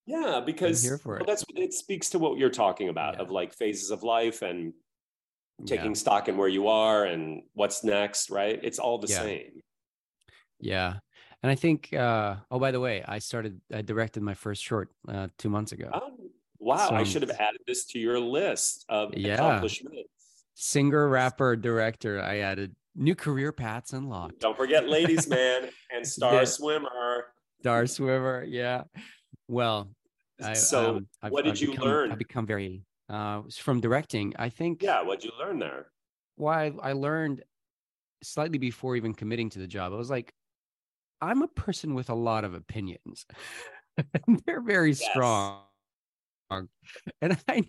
[0.07, 1.27] Yeah, because I'm here for it.
[1.27, 3.23] that's it speaks to what you're talking about yeah.
[3.23, 4.75] of like phases of life and
[5.67, 5.95] taking yeah.
[5.95, 8.61] stock in where you are and what's next, right?
[8.63, 9.63] It's all the same.
[10.61, 10.95] Yeah.
[11.43, 14.91] And I think uh oh by the way, I started I directed my first short
[15.09, 15.91] uh 2 months ago.
[15.93, 16.11] Oh,
[16.59, 19.35] wow, so, I should have added this to your list of yeah.
[19.35, 20.09] accomplishments
[20.55, 22.21] singer, rapper, director.
[22.21, 24.41] I added new career paths unlocked.
[24.41, 26.45] Don't forget ladies man and star yeah.
[26.45, 27.25] swimmer.
[27.61, 28.85] Star swimmer, yeah.
[29.49, 29.91] Well,
[30.43, 32.13] I, so um, what did I've you become, learn?
[32.13, 34.35] I've become very uh from directing.
[34.39, 35.87] I think Yeah, what did you learn there?
[36.37, 37.43] Well, I, I learned
[38.23, 39.93] slightly before even committing to the job.
[39.93, 40.33] I was like,
[41.21, 43.27] I'm a person with a lot of opinions.
[44.47, 45.05] They're very yes.
[45.11, 45.61] strong.
[47.21, 47.65] And I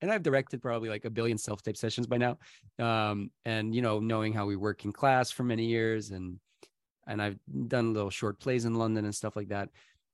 [0.00, 2.38] and I've directed probably like a billion self-tape sessions by now.
[2.78, 6.38] Um, and you know, knowing how we work in class for many years and
[7.06, 9.68] and I've done little short plays in London and stuff like that.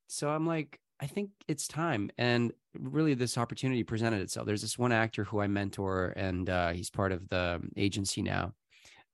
[0.06, 2.10] So I'm like, I think it's time.
[2.16, 4.46] And really, this opportunity presented itself.
[4.46, 8.54] There's this one actor who I mentor, and uh, he's part of the agency now,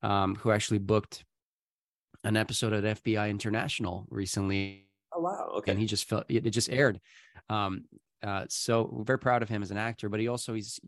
[0.03, 1.25] um, who actually booked
[2.25, 4.87] an episode at FBI International recently.
[5.15, 5.51] Oh wow!
[5.57, 7.01] Okay, and he just felt it just aired.
[7.51, 7.85] Um,
[8.23, 10.81] uh, so we're very proud of him as an actor, but he also he's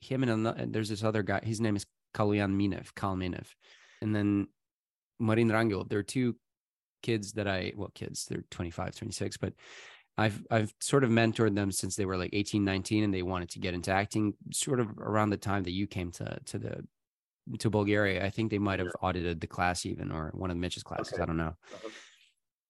[0.00, 1.40] him and another, there's this other guy.
[1.42, 3.46] His name is Kaloyan Minev, Kal Minev,
[4.00, 4.48] and then
[5.18, 5.88] Marin Rangel.
[5.88, 6.36] There are two
[7.02, 9.52] kids that I well kids they're 25 26 but
[10.16, 13.50] I've I've sort of mentored them since they were like 18 19 and they wanted
[13.50, 16.84] to get into acting sort of around the time that you came to to the
[17.60, 18.24] to Bulgaria.
[18.24, 21.14] I think they might have audited the class even or one of Mitch's classes.
[21.14, 21.22] Okay.
[21.22, 21.54] I don't know.
[21.72, 21.88] Uh-huh.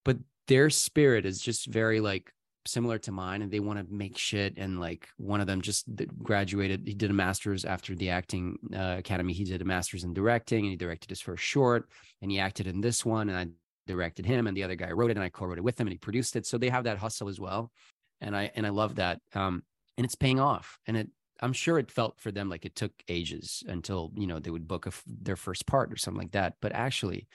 [0.04, 2.32] But their spirit is just very like
[2.68, 5.86] similar to mine and they want to make shit and like one of them just
[6.22, 10.12] graduated he did a master's after the acting uh, academy he did a master's in
[10.12, 11.88] directing and he directed his first short
[12.22, 13.46] and he acted in this one and i
[13.88, 15.92] directed him and the other guy wrote it and I co-wrote it with him and
[15.92, 16.46] he produced it.
[16.46, 17.72] So they have that hustle as well.
[18.20, 19.20] And I and I love that.
[19.34, 19.64] Um,
[19.96, 20.78] and it's paying off.
[20.86, 21.08] And it
[21.40, 24.68] I'm sure it felt for them like it took ages until you know they would
[24.68, 26.54] book a, their first part or something like that.
[26.60, 27.26] But actually,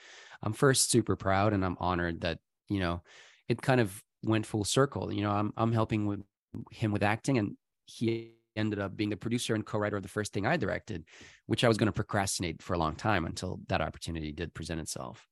[0.42, 3.02] I'm first super proud and I'm honored that you know
[3.48, 5.12] it kind of went full circle.
[5.12, 6.22] You know, I'm I'm helping with
[6.70, 7.56] him with acting, and
[7.86, 11.04] he ended up being the producer and co-writer of the first thing I directed,
[11.46, 14.80] which I was going to procrastinate for a long time until that opportunity did present
[14.80, 15.26] itself.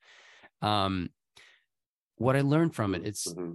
[0.61, 1.11] Um,
[2.16, 3.52] what I learned from it, it's mm-hmm.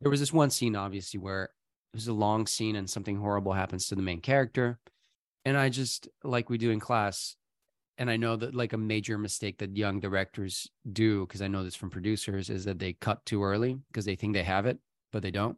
[0.00, 1.50] there was this one scene, obviously, where it
[1.94, 4.78] was a long scene and something horrible happens to the main character.
[5.44, 7.36] And I just, like we do in class,
[7.98, 11.64] and I know that like a major mistake that young directors do, because I know
[11.64, 14.78] this from producers, is that they cut too early because they think they have it,
[15.12, 15.56] but they don't.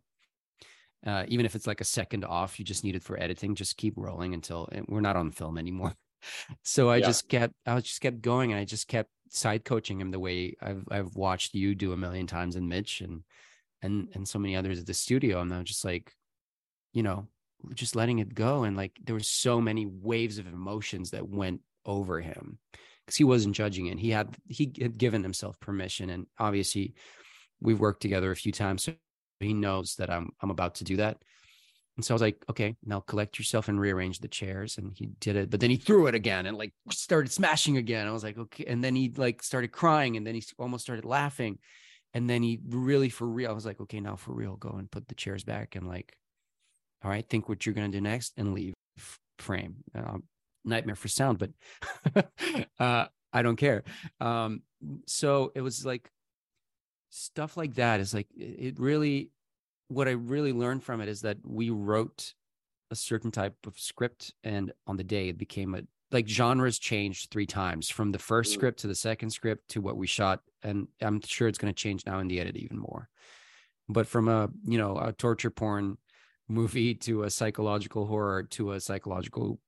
[1.07, 3.55] Uh, even if it's like a second off, you just need it for editing.
[3.55, 5.95] Just keep rolling until we're not on film anymore.
[6.63, 7.07] so I yeah.
[7.07, 10.57] just kept, I just kept going, and I just kept side coaching him the way
[10.61, 13.23] I've I've watched you do a million times in Mitch and
[13.83, 15.41] and and so many others at the studio.
[15.41, 16.13] And I'm just like,
[16.93, 17.29] you know,
[17.75, 18.65] just letting it go.
[18.65, 22.59] And like there were so many waves of emotions that went over him
[23.05, 23.99] because he wasn't judging it.
[23.99, 26.11] He had he had given himself permission.
[26.11, 26.95] And obviously
[27.61, 28.85] we've worked together a few times.
[28.85, 28.93] So
[29.41, 31.17] he knows that I'm I'm about to do that.
[31.97, 34.79] And so I was like, okay, now collect yourself and rearrange the chairs.
[34.79, 38.07] And he did it, but then he threw it again and like started smashing again.
[38.07, 38.67] I was like, okay.
[38.67, 41.59] And then he like started crying and then he almost started laughing.
[42.15, 44.91] And then he really for real, I was like, okay, now for real, go and
[44.91, 46.15] put the chairs back and like,
[47.03, 48.75] all right, think what you're going to do next and leave
[49.39, 49.77] frame.
[49.95, 50.25] Um,
[50.69, 52.27] nightmare for sound, but
[52.79, 53.85] uh, I don't care.
[54.21, 54.63] Um,
[55.07, 56.11] so it was like
[57.11, 59.31] stuff like that is like, it really,
[59.89, 62.35] what I really learned from it is that we wrote
[62.91, 67.31] a certain type of script, and on the day it became a like genres changed
[67.31, 68.55] three times from the first mm.
[68.55, 71.83] script to the second script to what we shot, and I'm sure it's going to
[71.83, 73.09] change now in the edit even more.
[73.89, 75.99] But from a you know a torture porn
[76.49, 79.61] movie to a psychological horror to a psychological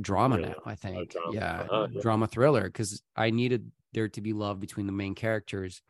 [0.00, 1.32] drama now, I think, drama.
[1.32, 5.14] Yeah, uh-huh, yeah, drama thriller because I needed there to be love between the main
[5.14, 5.82] characters.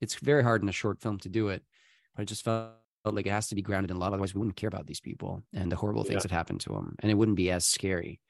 [0.00, 1.62] It's very hard in a short film to do it,
[2.14, 2.72] but I just felt
[3.04, 4.12] like it has to be grounded in love.
[4.12, 6.28] Otherwise, we wouldn't care about these people and the horrible things yeah.
[6.28, 8.20] that happened to them, and it wouldn't be as scary.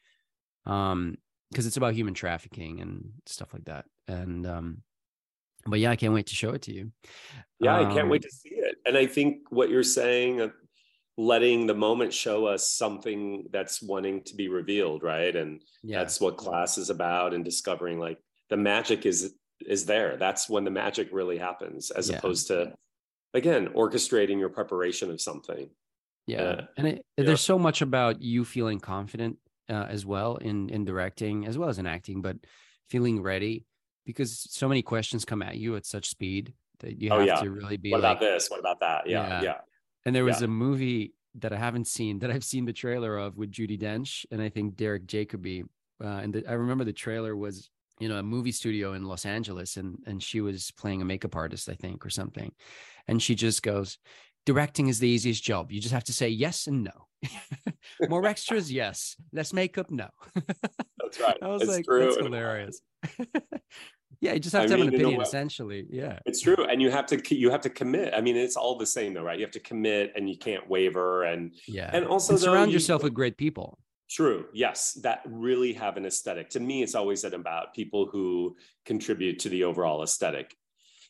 [0.66, 1.16] Um,
[1.50, 3.84] because it's about human trafficking and stuff like that.
[4.08, 4.82] And um,
[5.66, 6.90] but yeah, I can't wait to show it to you.
[7.60, 8.76] Yeah, um, I can't wait um, to see it.
[8.84, 10.50] And I think what you're saying,
[11.16, 15.34] letting the moment show us something that's wanting to be revealed, right?
[15.34, 15.98] And yeah.
[15.98, 18.18] that's what class is about, and discovering like
[18.50, 19.34] the magic is
[19.66, 20.16] is there.
[20.16, 22.18] That's when the magic really happens, as yeah.
[22.18, 22.74] opposed to
[23.34, 25.68] again orchestrating your preparation of something
[26.26, 29.36] yeah uh, and it, there's so much about you feeling confident
[29.68, 32.36] uh, as well in in directing as well as in acting but
[32.88, 33.66] feeling ready
[34.06, 37.40] because so many questions come at you at such speed that you oh, have yeah.
[37.40, 39.54] to really be what like, about this what about that yeah yeah, yeah.
[40.06, 43.36] And there was a movie that i haven't seen that i've seen the trailer of
[43.36, 45.62] with judi dench and i think derek jacobi
[46.02, 49.24] uh, and the, i remember the trailer was you know a movie studio in los
[49.24, 52.52] angeles and and she was playing a makeup artist i think or something
[53.06, 53.98] and she just goes,
[54.46, 55.70] directing is the easiest job.
[55.70, 57.28] You just have to say yes and no.
[58.08, 59.16] More extras, yes.
[59.32, 60.08] Less makeup, no.
[60.34, 61.36] That's right.
[61.42, 62.04] I was it's like, true.
[62.04, 62.80] that's hilarious.
[64.24, 65.86] Yeah, you just have I to mean, have an opinion, essentially.
[65.90, 68.14] Yeah, it's true, and you have to you have to commit.
[68.14, 69.38] I mean, it's all the same, though, right?
[69.38, 72.76] You have to commit, and you can't waver, and yeah, and also and surround you,
[72.76, 73.78] yourself with great people.
[74.08, 74.46] True.
[74.54, 76.48] Yes, that really have an aesthetic.
[76.50, 78.56] To me, it's always about people who
[78.86, 80.56] contribute to the overall aesthetic.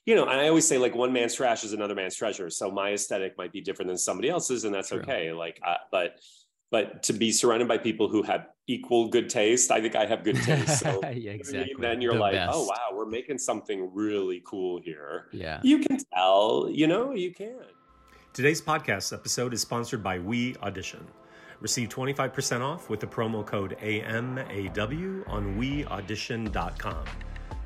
[0.06, 2.50] You know, and I always say like one man's trash is another man's treasure.
[2.50, 4.98] So my aesthetic might be different than somebody else's, and that's True.
[4.98, 5.32] okay.
[5.32, 6.18] Like, I, but
[6.74, 10.24] but to be surrounded by people who have equal good taste, I think I have
[10.24, 10.80] good taste.
[10.80, 11.72] So yeah, exactly.
[11.78, 12.50] Then you're the like, oh, best.
[12.52, 15.28] oh wow, we're making something really cool here.
[15.30, 16.68] Yeah, you can tell.
[16.68, 17.60] You know, you can.
[18.32, 21.06] Today's podcast episode is sponsored by We Audition.
[21.60, 27.04] Receive 25% off with the promo code AMAW on WeAudition.com.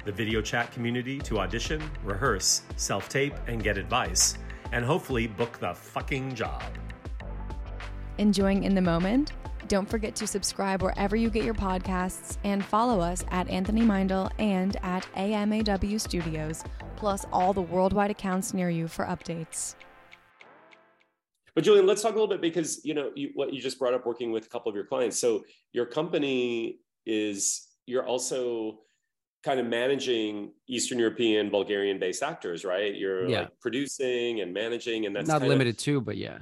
[0.05, 4.37] The video chat community to audition, rehearse, self tape, and get advice,
[4.73, 6.63] and hopefully book the fucking job.
[8.19, 9.33] Enjoying in the moment?
[9.69, 14.31] Don't forget to subscribe wherever you get your podcasts and follow us at Anthony Meindl
[14.41, 16.65] and at AMAW Studios,
[16.97, 19.77] plus all the worldwide accounts near you for updates.
[21.55, 23.95] But Julian, let's talk a little bit because you know you, what you just brought
[23.95, 25.19] up working with a couple of your clients.
[25.19, 28.81] So your company is you're also
[29.45, 32.95] kind of managing Eastern European, Bulgarian based actors, right?
[32.95, 33.41] You're yeah.
[33.41, 36.39] like producing and managing, and that's not limited of, to, but yeah.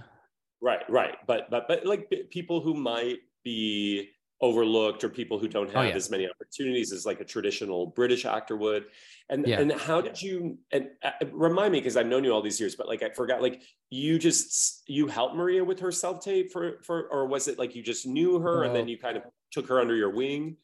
[0.61, 1.17] Right, right.
[1.27, 5.85] But but but like people who might be overlooked or people who don't oh, have
[5.85, 5.95] oh, yeah.
[5.95, 8.87] as many opportunities as like a traditional British actor would.
[9.31, 9.61] And yeah.
[9.61, 12.77] and how did you and uh, remind me because I've known you all these years,
[12.77, 16.81] but like I forgot like you just you helped Maria with her self tape for
[16.83, 19.69] for or was it like you just knew her and then you kind of took
[19.69, 20.57] her under your wing?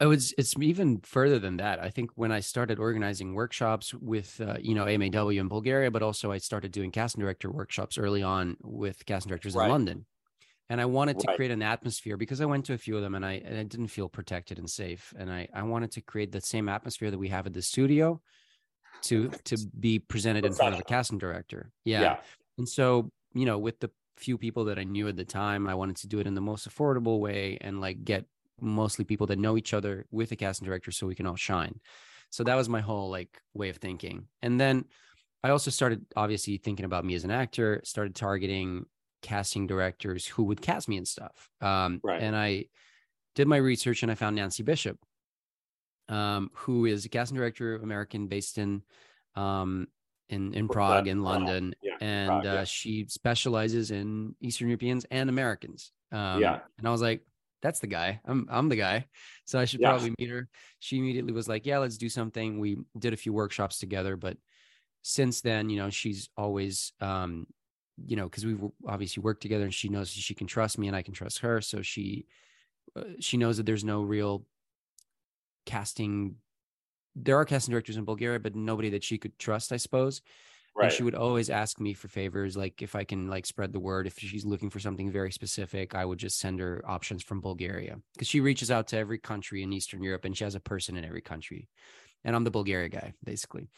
[0.00, 1.80] Oh, it's it's even further than that.
[1.80, 6.02] I think when I started organizing workshops with uh, you know AMAW in Bulgaria, but
[6.02, 9.66] also I started doing casting director workshops early on with casting directors right.
[9.66, 10.06] in London,
[10.68, 13.14] and I wanted to create an atmosphere because I went to a few of them
[13.14, 16.32] and I and I didn't feel protected and safe, and I I wanted to create
[16.32, 18.20] the same atmosphere that we have at the studio
[19.02, 21.70] to to be presented in front of a casting director.
[21.84, 22.00] Yeah.
[22.00, 22.16] yeah,
[22.58, 25.74] and so you know with the few people that I knew at the time, I
[25.74, 28.26] wanted to do it in the most affordable way and like get
[28.62, 31.80] mostly people that know each other with a casting director so we can all shine.
[32.30, 34.26] So that was my whole like way of thinking.
[34.40, 34.86] And then
[35.42, 38.86] I also started obviously thinking about me as an actor, started targeting
[39.22, 41.48] casting directors who would cast me and stuff.
[41.60, 42.22] Um, right.
[42.22, 42.66] And I
[43.34, 44.98] did my research and I found Nancy Bishop,
[46.08, 48.82] um, who is a casting director, of American, based in
[49.34, 49.88] um,
[50.28, 52.52] in in Prague, in London, yeah, and Prague, yeah.
[52.54, 55.92] uh, she specializes in Eastern Europeans and Americans.
[56.10, 56.60] Um, yeah.
[56.78, 57.22] And I was like,
[57.62, 58.20] that's the guy.
[58.24, 59.06] I'm I'm the guy.
[59.44, 59.90] So I should yeah.
[59.90, 60.48] probably meet her.
[60.80, 64.36] She immediately was like, "Yeah, let's do something." We did a few workshops together, but
[65.02, 67.46] since then, you know, she's always um
[68.06, 70.96] you know, cuz we've obviously worked together and she knows she can trust me and
[70.96, 72.26] I can trust her, so she
[72.96, 74.44] uh, she knows that there's no real
[75.64, 76.36] casting
[77.14, 80.22] there are casting directors in Bulgaria, but nobody that she could trust, I suppose.
[80.74, 80.84] Right.
[80.86, 83.80] And she would always ask me for favors, like if I can like spread the
[83.80, 84.06] word.
[84.06, 87.98] If she's looking for something very specific, I would just send her options from Bulgaria
[88.14, 90.96] because she reaches out to every country in Eastern Europe, and she has a person
[90.96, 91.68] in every country.
[92.24, 93.68] And I'm the Bulgaria guy, basically.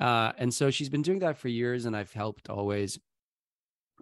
[0.00, 2.98] Uh, and so she's been doing that for years, and I've helped always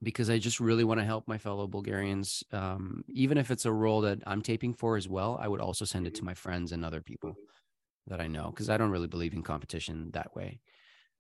[0.03, 2.45] because I just really want to help my fellow Bulgarians.
[2.53, 5.85] Um, even if it's a role that I'm taping for as well, I would also
[5.85, 7.35] send it to my friends and other people
[8.07, 10.61] that I know because I don't really believe in competition that way.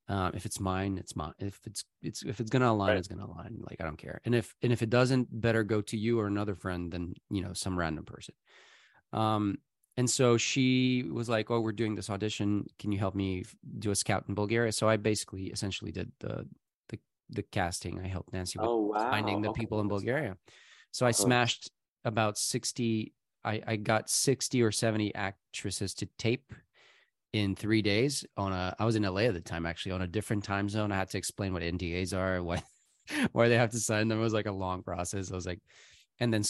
[0.08, 1.32] Um, if it's mine, it's mine.
[1.38, 2.98] If it's it's if it's gonna align, right.
[2.98, 3.58] it's gonna align.
[3.68, 4.20] Like I don't care.
[4.24, 7.42] And if and if it doesn't, better go to you or another friend than you
[7.42, 8.34] know some random person.
[9.12, 9.58] Um,
[9.96, 12.66] and so she was like, "Oh, we're doing this audition.
[12.78, 13.44] Can you help me
[13.78, 16.46] do a scout in Bulgaria?" So I basically essentially did the
[16.88, 16.98] the
[17.30, 17.98] the casting.
[17.98, 19.10] I helped Nancy with oh, wow.
[19.10, 20.36] finding the people in Bulgaria.
[20.92, 21.70] So I smashed
[22.04, 23.12] about sixty.
[23.44, 26.52] I I got sixty or seventy actresses to tape
[27.36, 30.06] in three days on a I was in LA at the time actually on a
[30.06, 30.90] different time zone.
[30.90, 32.62] I had to explain what NDAs are, why
[33.32, 34.18] why they have to sign them.
[34.18, 35.30] It was like a long process.
[35.30, 35.60] I was like,
[36.18, 36.42] and then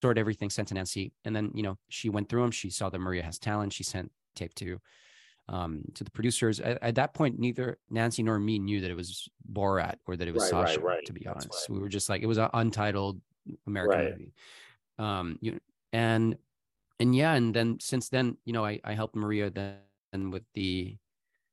[0.00, 1.12] sort everything, sent to Nancy.
[1.24, 2.50] And then, you know, she went through them.
[2.50, 3.72] She saw that Maria has talent.
[3.72, 4.80] She sent tape to
[5.48, 6.60] um to the producers.
[6.60, 10.28] At, at that point, neither Nancy nor me knew that it was Borat or that
[10.28, 11.06] it was right, Sacha, right, right.
[11.06, 11.68] to be honest.
[11.68, 13.20] We were just like it was an untitled
[13.66, 14.32] American movie.
[14.98, 15.58] Um you
[15.92, 16.36] and
[17.00, 20.96] and yeah, and then since then, you know, I I helped Maria then with the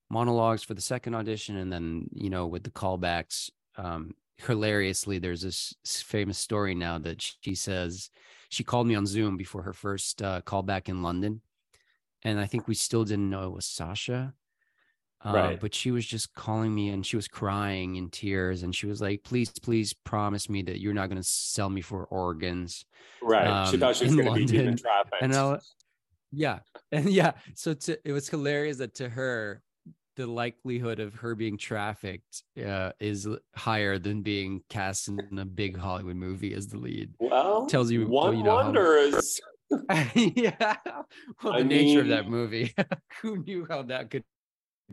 [0.10, 3.50] monologues for the second audition, and then you know with the callbacks.
[3.78, 8.10] Um, hilariously, there's this famous story now that she says
[8.50, 11.42] she called me on Zoom before her first uh, callback in London,
[12.24, 14.34] and I think we still didn't know it was Sacha.
[15.24, 15.60] Right.
[15.60, 19.02] But she was just calling me and she was crying in tears and she was
[19.02, 22.86] like, please, please promise me that you're not going to sell me for organs.
[23.22, 23.48] Right.
[23.48, 25.22] Um, she thought she was going to be human trafficked.
[25.22, 25.60] And I,
[26.32, 26.60] Yeah,
[26.92, 29.62] and yeah, so to, it was hilarious that to her,
[30.18, 35.78] the likelihood of her being trafficked uh, is higher than being cast in a big
[35.78, 37.14] Hollywood movie as the lead.
[37.20, 39.40] Well, tells you one you know, wonders.
[40.16, 40.76] yeah,
[41.42, 42.74] well, the I nature of that movie.
[43.22, 44.26] Who knew how that could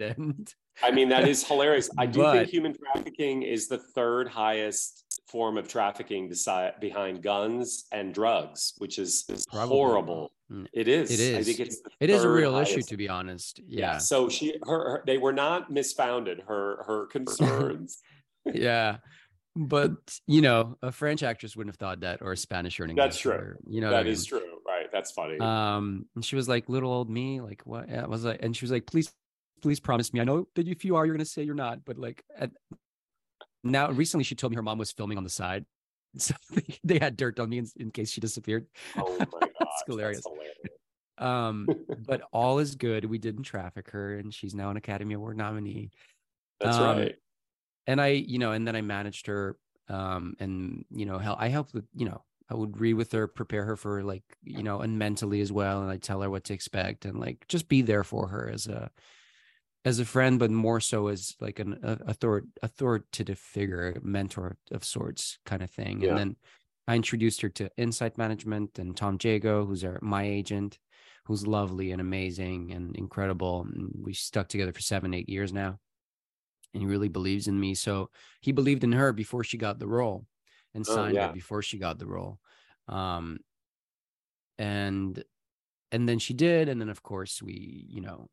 [0.03, 0.55] end?
[0.83, 1.91] I mean, that is hilarious.
[1.99, 7.23] I do But- think human trafficking is the third highest form of trafficking besi- behind
[7.23, 9.77] guns and drugs, which is Probably.
[9.77, 10.33] horrible.
[10.51, 10.67] Mm.
[10.73, 11.11] It is.
[11.21, 11.47] It I is.
[11.47, 13.61] think it's It is a real issue, to be honest.
[13.67, 13.93] Yeah.
[13.93, 16.43] Yeah, So she, her, her, they were not misfounded.
[16.47, 17.99] Her, her concerns.
[18.47, 18.99] yeah.
[19.57, 19.93] But
[20.27, 23.05] you know, a French actress wouldn't have thought that, or a Spanish or an English.
[23.05, 23.33] That's true.
[23.33, 24.41] or- You know, I that is mean?
[24.41, 24.51] true.
[24.67, 24.87] Right.
[24.93, 25.39] That's funny.
[25.41, 28.57] Um, and she was like, "Little old me, like what?" Yeah, I was like, and
[28.57, 29.13] she was like, "Please,
[29.61, 30.21] please promise me.
[30.21, 32.51] I know that if you are, you're gonna say you're not, but like." At,
[33.65, 35.67] now, recently, she told me her mom was filming on the side,
[36.17, 38.67] so they, they had dirt on me in, in case she disappeared.
[38.97, 39.69] oh my gosh.
[39.87, 40.25] hilarious.
[40.25, 40.57] Hilarious.
[41.19, 41.69] Um,
[42.07, 43.05] but all is good.
[43.05, 45.91] We didn't traffic her, and she's now an Academy Award nominee.
[46.61, 47.17] That's Um, right.
[47.87, 49.57] and I, you know, and then I managed her,
[49.89, 53.65] um, and you know, I helped with, you know, I would read with her, prepare
[53.65, 56.55] her for like, you know, and mentally as well, and I tell her what to
[56.55, 58.91] expect, and like just be there for her as a,
[59.85, 61.75] as a friend, but more so as like an
[62.07, 66.03] author authoritative figure, mentor of sorts, kind of thing.
[66.03, 66.11] Yeah.
[66.11, 66.37] And then
[66.87, 70.79] I introduced her to Insight Management and Tom Jago, who's our my agent,
[71.27, 73.63] who's lovely and amazing and incredible.
[73.63, 75.79] And we stuck together for seven, eight years now
[76.75, 77.75] and he really believes in me.
[77.75, 78.11] So
[78.41, 80.27] he believed in her before she got the role
[80.75, 81.29] and Oh, signed yeah.
[81.29, 82.39] her before she got the role.
[82.89, 83.39] Um,
[84.59, 85.23] and
[85.91, 88.29] and then she did, and then of course we, you know,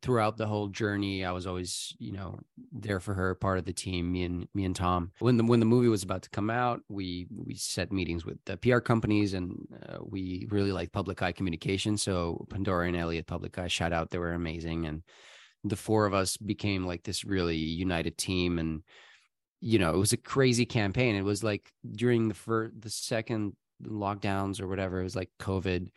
[0.00, 2.38] throughout the whole journey, I was always, you know,
[2.72, 4.12] there for her, part of the team.
[4.12, 5.12] Me and me and Tom.
[5.18, 8.38] When the when the movie was about to come out, we we set meetings with
[8.44, 9.56] the PR companies, and
[9.88, 11.96] uh, we really like Public Eye Communication.
[11.96, 15.02] So Pandora and Elliot Public Eye, shout out, they were amazing, and
[15.64, 18.82] the four of us became like this really united team and
[19.60, 23.54] you know it was a crazy campaign it was like during the first the second
[23.84, 25.88] lockdowns or whatever it was like covid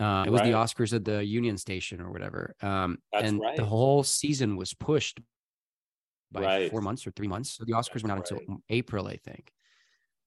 [0.00, 3.56] uh it was the oscars at the union station or whatever um That's and right.
[3.56, 5.20] the whole season was pushed
[6.32, 6.70] by Right.
[6.70, 9.52] four months or three months so the oscars went out That's until april i think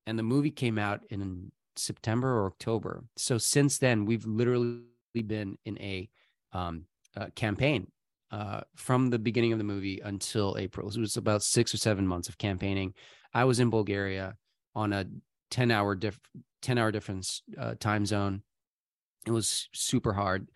[0.07, 4.81] and the movie came out in september or october so since then we've literally
[5.13, 6.09] been in a
[6.53, 6.85] um
[7.17, 7.91] uh, campaign
[8.31, 10.89] uh, from the beginning of the movie until April.
[10.91, 12.93] So it was about six or seven months of campaigning.
[13.33, 14.35] I was in Bulgaria
[14.75, 15.05] on a
[15.49, 16.19] 10 hour diff
[16.61, 18.43] 10 hour difference uh, time zone.
[19.29, 20.49] It was super hard.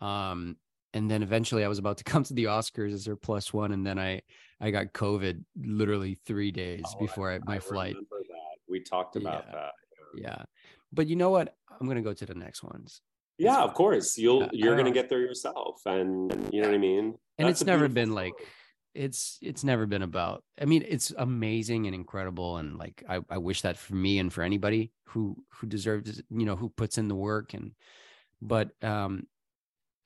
[0.00, 0.56] Um,
[0.92, 3.72] and then eventually I was about to come to the Oscars as their plus one.
[3.72, 4.22] And then I,
[4.60, 7.96] I got COVID literally three days Oh, before I, my flight.
[8.10, 8.34] that.
[8.68, 9.52] We talked about Yeah.
[9.54, 9.72] that.
[10.16, 10.42] Yeah.
[10.92, 11.56] But you know what?
[11.80, 13.00] I'm going to go to the next ones.
[13.36, 14.16] Yeah, of course.
[14.16, 17.18] You'll I- I you're gonna get there yourself, and you know what I mean.
[17.36, 18.32] and it's never been like
[18.94, 23.38] it's it's never been about i mean it's amazing and incredible and like I, I
[23.38, 27.08] wish that for me and for anybody who who deserves you know who puts in
[27.08, 27.72] the work and
[28.44, 29.26] but um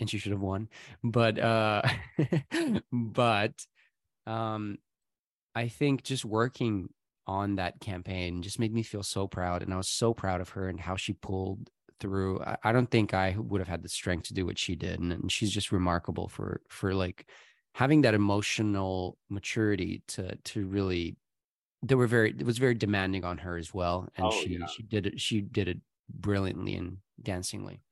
[0.01, 0.69] and she should have won
[1.05, 1.83] but uh
[2.93, 3.67] but
[4.27, 4.79] um
[5.55, 6.89] i think just working
[7.27, 10.51] on that campaign just made me feel so proud and i was so proud of
[10.51, 11.71] her and how she pulled
[12.01, 14.77] through I, I don't think i would have had the strength to do what she
[14.77, 17.29] did and, and she's just remarkable for for like
[17.75, 21.17] having that emotional maturity to to really
[21.83, 24.67] they were very it was very demanding on her as well and Oh, she yeah.
[24.67, 25.79] she did it she did it
[26.09, 27.83] brilliantly and dancingly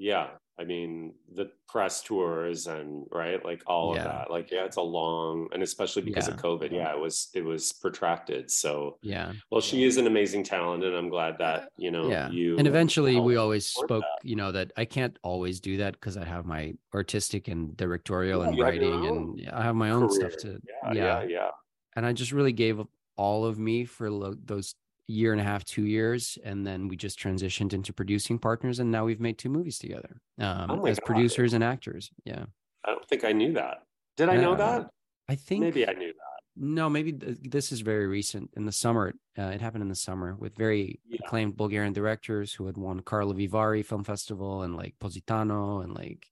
[0.00, 0.28] Yeah,
[0.58, 3.98] I mean the press tours and right, like all Yeah.
[4.00, 4.30] of that.
[4.30, 6.72] Like, yeah, it's a long, and especially because of COVID.
[6.72, 8.50] Yeah, it was it was protracted.
[8.50, 12.30] So, yeah well, she is an amazing talent, and I'm glad that you know yeah
[12.30, 12.56] you.
[12.58, 14.26] and eventually we always spoke that.
[14.30, 18.40] you know that i can't always do that because i have my artistic and directorial
[18.40, 20.58] Yeah, and you have your writing and i have my own stuff career.
[20.58, 21.50] to Yeah, yeah, yeah.
[21.96, 22.80] and I just really gave
[23.16, 24.74] all of me for lo- those
[25.10, 28.90] year and a half, two years, and then we just transitioned into producing partners, and
[28.90, 31.06] now we've made two movies together um, Oh as God.
[31.06, 32.10] producers and actors.
[32.24, 32.44] Yeah,
[32.84, 33.82] I don't think I knew that.
[34.16, 34.90] Did I know that?
[35.28, 36.40] I think Maybe I knew that.
[36.56, 38.50] no, maybe th- this is very recent.
[38.56, 41.18] In the summer, uh, it happened in the summer with very Yeah.
[41.24, 46.26] acclaimed Bulgarian directors who had won Karlovy Vary Film Festival and like Positano, and like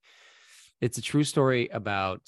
[0.81, 2.23] it's a true story about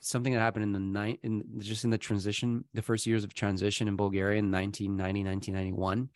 [0.00, 3.32] something that happened in the night in just in the transition the first years of
[3.34, 6.08] transition in bulgaria in 1990 1991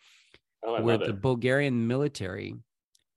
[0.63, 1.21] Oh, where the it.
[1.21, 2.55] bulgarian military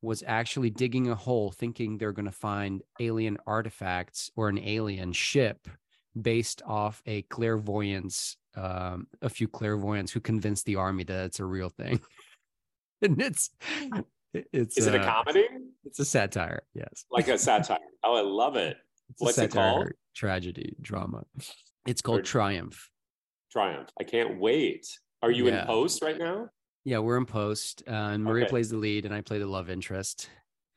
[0.03, 5.12] was actually digging a hole thinking they're going to find alien artifacts or an alien
[5.12, 5.68] ship
[6.20, 11.45] based off a clairvoyance um, a few clairvoyants who convinced the army that it's a
[11.45, 12.01] real thing
[13.03, 13.51] and it's
[14.32, 15.45] it's is it a comedy?
[15.84, 16.62] It's a satire.
[16.74, 17.78] Yes, like a satire.
[18.05, 18.76] Oh, I love it.
[19.11, 19.88] It's What's it called?
[20.14, 21.24] Tragedy drama.
[21.86, 22.90] It's called or, Triumph.
[23.50, 23.90] Triumph.
[23.98, 24.86] I can't wait.
[25.22, 25.61] Are you yeah.
[25.61, 26.48] in post right now?
[26.84, 28.50] Yeah, we're in post, uh, and Maria okay.
[28.50, 30.30] plays the lead, and I play the love interest.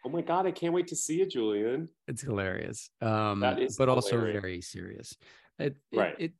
[0.05, 1.87] Oh my god, I can't wait to see it, Julian.
[2.07, 2.89] It's hilarious.
[3.01, 4.05] Um, that is but hilarious.
[4.05, 5.15] also very serious.
[5.59, 6.15] It, right.
[6.19, 6.31] It,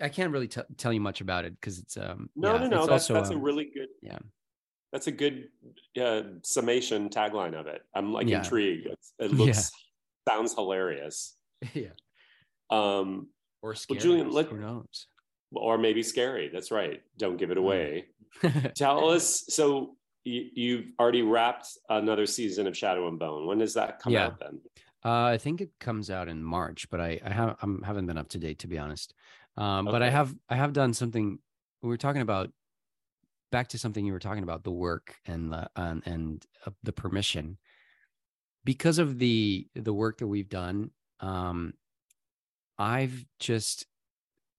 [0.00, 2.30] I can't really t- tell you much about it because it's um.
[2.34, 2.76] No, yeah, no, no.
[2.78, 3.88] That's also, that's um, a really good.
[4.00, 4.18] Yeah.
[4.92, 5.48] That's a good
[6.00, 7.82] uh, summation tagline of it.
[7.94, 8.38] I'm like yeah.
[8.38, 8.86] intrigued.
[8.86, 9.70] It's, it looks
[10.28, 11.36] sounds hilarious.
[11.74, 11.90] Yeah.
[12.72, 13.28] Um.
[13.62, 13.96] Or scary.
[13.96, 15.06] Well, Julian, let, who knows?
[15.52, 16.50] Or maybe scary.
[16.52, 17.00] That's right.
[17.16, 17.60] Don't give it mm.
[17.60, 18.06] away.
[18.74, 19.44] Tell us.
[19.48, 23.46] So you, have already wrapped another season of Shadow and Bone.
[23.46, 24.26] When does that come yeah.
[24.26, 24.60] out then?
[25.04, 28.18] Uh, I think it comes out in March, but I, I have I haven't been
[28.18, 29.14] up to date to be honest.
[29.56, 29.92] Um, okay.
[29.92, 31.38] But I have I have done something.
[31.82, 32.50] We were talking about
[33.50, 36.92] back to something you were talking about the work and the and, and uh, the
[36.92, 37.58] permission
[38.64, 40.90] because of the the work that we've done.
[41.18, 41.74] Um,
[42.82, 43.86] I've just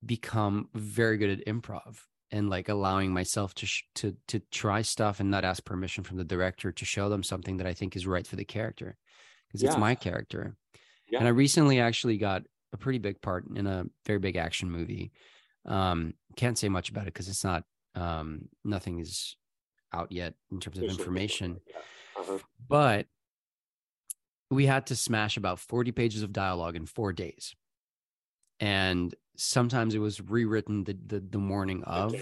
[0.05, 1.97] become very good at improv
[2.31, 6.15] and like allowing myself to sh- to to try stuff and not ask permission from
[6.15, 8.97] the director to show them something that I think is right for the character
[9.47, 9.69] because yeah.
[9.69, 10.55] it's my character.
[11.11, 11.19] Yeah.
[11.19, 15.11] And I recently actually got a pretty big part in a very big action movie.
[15.65, 19.35] Um, can't say much about it because it's not um, nothing is
[19.93, 21.59] out yet in terms of information.
[22.17, 22.39] Uh-huh.
[22.69, 23.07] But
[24.49, 27.53] we had to smash about 40 pages of dialogue in four days.
[28.63, 32.15] And sometimes it was rewritten the the, the morning of.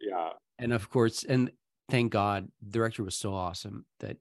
[0.00, 0.30] Yeah.
[0.58, 1.50] And of course, and
[1.90, 4.16] thank God, the director was so awesome that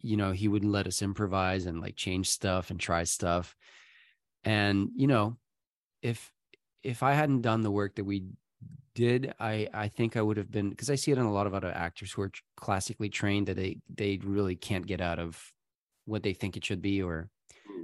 [0.00, 3.54] you know he wouldn't let us improvise and like change stuff and try stuff.
[4.44, 5.36] And you know,
[6.00, 6.32] if
[6.82, 8.24] if I hadn't done the work that we
[8.94, 11.46] did, I I think I would have been because I see it in a lot
[11.46, 15.52] of other actors who are classically trained that they they really can't get out of
[16.06, 17.28] what they think it should be or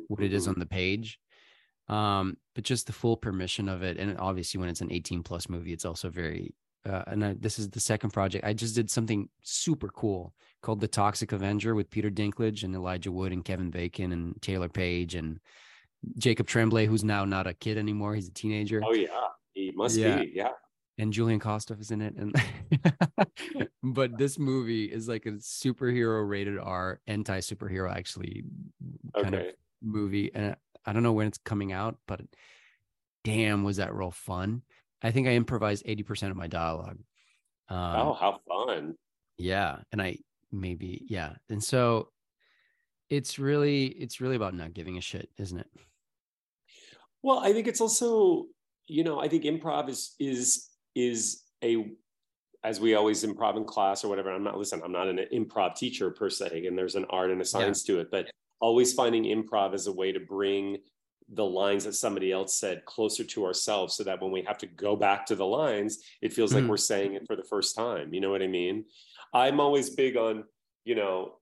[0.09, 0.55] what it is mm-hmm.
[0.55, 1.19] on the page
[1.89, 5.49] um but just the full permission of it and obviously when it's an 18 plus
[5.49, 6.55] movie it's also very
[6.87, 10.81] uh, and I, this is the second project i just did something super cool called
[10.81, 15.15] the toxic avenger with peter dinklage and elijah wood and kevin bacon and taylour paige
[15.15, 15.41] and
[16.19, 19.09] jacob tremblay who's now not a kid anymore he's a teenager oh yeah
[19.53, 20.21] he must yeah.
[20.21, 20.49] be yeah
[20.99, 22.15] and Julian Kostov is in it.
[22.17, 22.35] And
[23.83, 28.45] but this movie is like a superhero rated R anti superhero actually
[29.15, 29.49] kind okay.
[29.49, 30.31] of movie.
[30.35, 30.57] And
[30.87, 32.21] I don't know when it's coming out, but
[33.23, 34.63] damn, was that real fun.
[35.03, 36.99] I think I improvised 80% of my dialogue.
[37.69, 38.95] Um, oh, how fun.
[39.37, 39.79] Yeah.
[39.93, 40.19] And I
[40.53, 41.35] maybe, yeah.
[41.49, 42.09] And so
[43.11, 45.71] it's really, it's really about not giving a shit, isn't it?
[47.23, 48.47] Well, I think it's also,
[48.87, 51.93] you know, I think improv is, is, is a,
[52.63, 54.31] as we always improv in class or whatever.
[54.31, 57.41] I'm not, listen, I'm not an improv teacher per se, and there's an art and
[57.41, 57.95] a science yeah.
[57.95, 58.31] to it, but
[58.65, 60.79] always finding improv as a way to bring
[61.35, 64.67] the lines that somebody else said closer to ourselves so that when we have to
[64.67, 67.77] go back to the lines it feels mm like we're saying it for the first
[67.77, 68.15] time.
[68.15, 68.87] You know what i mean?
[69.35, 70.45] I'm always big on
[70.87, 71.35] you know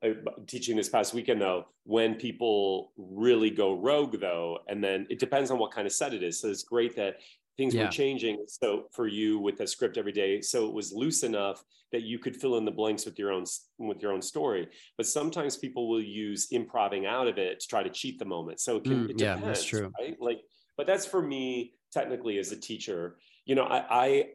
[0.48, 5.52] teaching this past weekend though when people really go rogue though and then it depends
[5.52, 6.40] on what kind of set it is.
[6.40, 7.14] So it's great that
[7.56, 7.84] things yeah.
[7.84, 11.62] were changing so for you with the script every day so it was loose enough
[11.92, 13.44] that you could fill in the blanks with your own
[13.78, 17.82] with your own story but sometimes people will use improving out of it to try
[17.82, 20.40] to cheat the moment so it can mm, it depends, yeah that's true right like
[20.76, 24.28] but that's for me technically as a teacher you know i i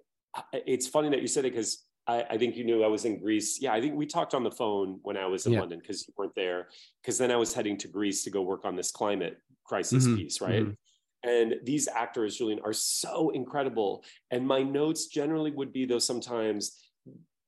[0.66, 3.20] it's funny that you said it because I, I, think you knew I was in
[3.20, 3.62] Greece.
[3.62, 5.60] Yeah, I think we talked on the phone when I was in yeah.
[5.60, 6.70] London because you weren't there.
[7.02, 10.16] Because then I was heading to Greece to go work on this climate crisis mm-hmm.
[10.16, 10.64] piece, right?
[10.64, 10.72] Mm-hmm.
[11.24, 14.04] And these actors, Julian, are so incredible.
[14.32, 16.80] And my notes generally would be, though, sometimes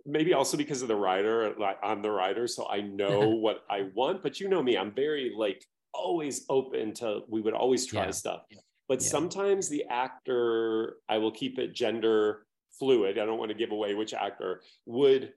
[0.06, 3.90] maybe also because of the writer, like I'm the writer, so I know what I
[3.94, 4.24] want.
[4.24, 5.64] But you know me, I'm very like
[5.94, 8.12] always open to, we would always try yeah.
[8.12, 8.42] stuff.
[8.88, 9.08] But yeah.
[9.08, 12.46] sometimes the actor, I will keep it gender
[12.80, 13.20] fluid.
[13.20, 15.34] I don't want to give away which actor would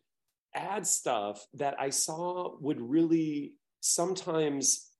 [0.55, 4.91] add stuff that I saw would really sometimes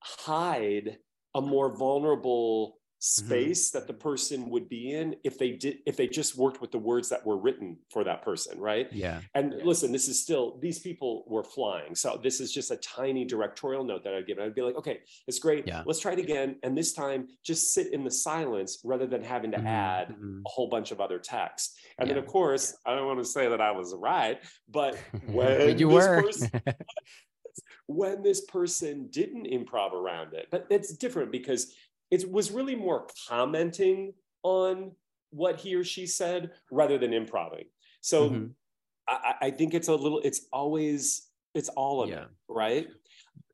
[0.00, 0.98] hide
[1.36, 3.26] a more vulnerable mm-hmm.
[3.26, 3.78] space mm-hmm.
[3.78, 6.78] that the person would be in if they did if they just worked with the
[6.78, 9.64] words that were written for that person right yeah and yeah.
[9.64, 13.84] listen this is still these people were flying so this is just a tiny directorial
[13.84, 15.82] note that i'd give i'd be like okay it's great yeah.
[15.84, 19.50] let's try it again and this time just sit in the silence rather than having
[19.50, 19.66] to mm-hmm.
[19.66, 20.40] add mm-hmm.
[20.44, 22.14] a whole bunch of other text and yeah.
[22.14, 25.90] then of course i don't want to say that i was right but when you
[25.90, 26.50] were person,
[27.86, 30.48] when this person didn't improv around it.
[30.50, 31.74] But it's different because
[32.10, 34.12] it was really more commenting
[34.42, 34.92] on
[35.30, 37.64] what he or she said rather than improving.
[38.00, 38.46] So mm-hmm.
[39.08, 42.22] I, I, think it's a little, it's always, it's all of yeah.
[42.22, 42.88] it, right?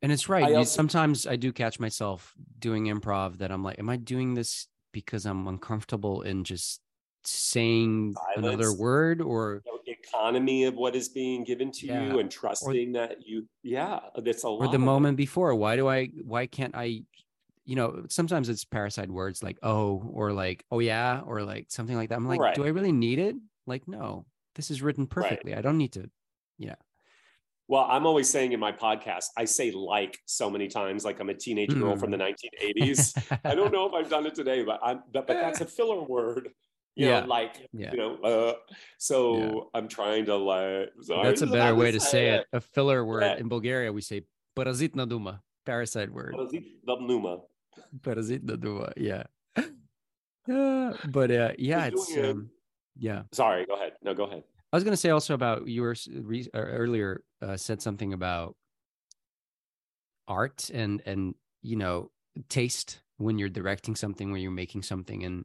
[0.02, 0.44] And it's right.
[0.44, 4.34] I also, sometimes I do catch myself doing improv that I'm like, am I doing
[4.34, 6.80] this because I'm uncomfortable in just
[7.24, 9.62] saying Silence, another word or
[10.02, 12.04] economy of what is being given to yeah.
[12.04, 15.76] you and trusting or, that you yeah that's a lot or the moment before why
[15.76, 17.02] do i why can't i
[17.64, 21.96] you know sometimes it's parasite words like oh or like oh yeah or like something
[21.96, 22.54] like that i'm like right.
[22.54, 23.36] do i really need it
[23.66, 24.24] like no
[24.54, 25.58] this is written perfectly right.
[25.58, 26.10] i don't need to
[26.58, 26.74] yeah
[27.68, 31.30] well, I'm always saying in my podcast, I say like so many times, like I'm
[31.30, 32.00] a teenage girl mm.
[32.00, 33.16] from the 1980s.
[33.28, 33.34] Hmm.
[33.44, 36.02] I don't know if I've done it today, but I'm but, but that's a filler
[36.02, 36.50] word.
[36.94, 37.20] You yeah.
[37.20, 37.92] know, like yeah.
[37.92, 38.54] you know, uh,
[38.98, 39.60] so yeah.
[39.74, 42.40] I'm trying to like sorry, that's a better way to say it.
[42.40, 42.46] it.
[42.52, 43.36] A filler word yeah.
[43.36, 44.22] in Bulgaria, we say
[44.54, 46.34] parazit na duma, parasite word.
[46.34, 47.38] Parazit na duma.
[48.00, 49.24] Parazit na duma, yeah.
[49.56, 52.50] Uh, but uh, yeah, it's um,
[52.98, 53.22] yeah.
[53.32, 53.92] Sorry, go ahead.
[54.02, 54.44] No, go ahead.
[54.72, 58.12] I was going to say also about you were re- uh, earlier uh, said something
[58.12, 58.56] about
[60.28, 62.10] art and and you know
[62.48, 65.44] taste when you're directing something when you're making something and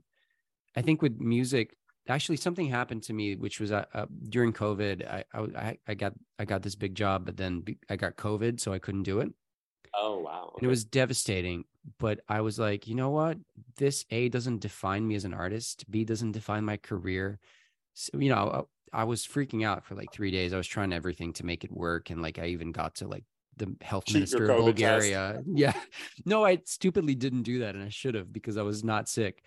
[0.78, 1.76] I think with music
[2.10, 6.14] actually something happened to me which was uh, uh, during covid I, I i got
[6.40, 9.30] i got this big job but then i got covid so i couldn't do it
[9.94, 10.66] oh wow okay.
[10.66, 11.66] it was devastating
[12.00, 13.38] but i was like you know what
[13.76, 17.40] this a doesn't define me as an artist b doesn't define my career
[17.94, 20.54] so, you know I was freaking out for like three days.
[20.54, 22.10] I was trying everything to make it work.
[22.10, 23.24] And like I even got to like
[23.58, 25.34] the health Cheat minister of Bulgaria.
[25.36, 25.48] Test.
[25.54, 25.74] Yeah.
[26.26, 27.76] No, I stupidly didn't do that.
[27.76, 29.44] And I should have because I was not sick.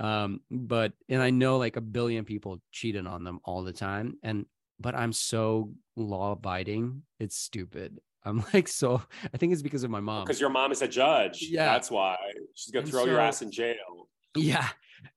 [0.00, 4.16] Um, but and I know like a billion people cheated on them all the time.
[4.22, 4.46] And
[4.80, 7.02] but I'm so law abiding.
[7.18, 8.00] It's stupid.
[8.24, 10.24] I'm like so I think it's because of my mom.
[10.24, 11.46] Because your mom is a judge.
[11.48, 11.66] Yeah.
[11.66, 12.16] That's why.
[12.54, 14.08] She's gonna throw so, your ass in jail.
[14.34, 14.68] Yeah.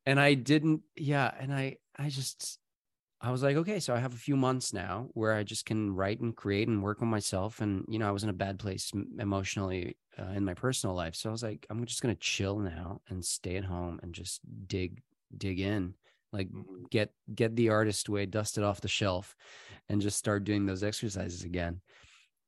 [0.06, 1.32] And I didn't, yeah.
[1.40, 2.60] And I I just
[3.24, 5.96] I was like, okay, so I have a few months now where I just can
[5.96, 7.62] write and create and work on myself.
[7.62, 11.16] And, you know, I was in a bad place emotionally uh, in my personal life.
[11.16, 14.14] So I was like, I'm just going to chill now and stay at home and
[14.14, 15.01] just dig,
[15.36, 15.93] dig in,
[16.32, 16.84] like mm-hmm.
[16.89, 19.36] get, get the artist way, dust it off the shelf
[19.89, 21.82] and just start doing those exercises again.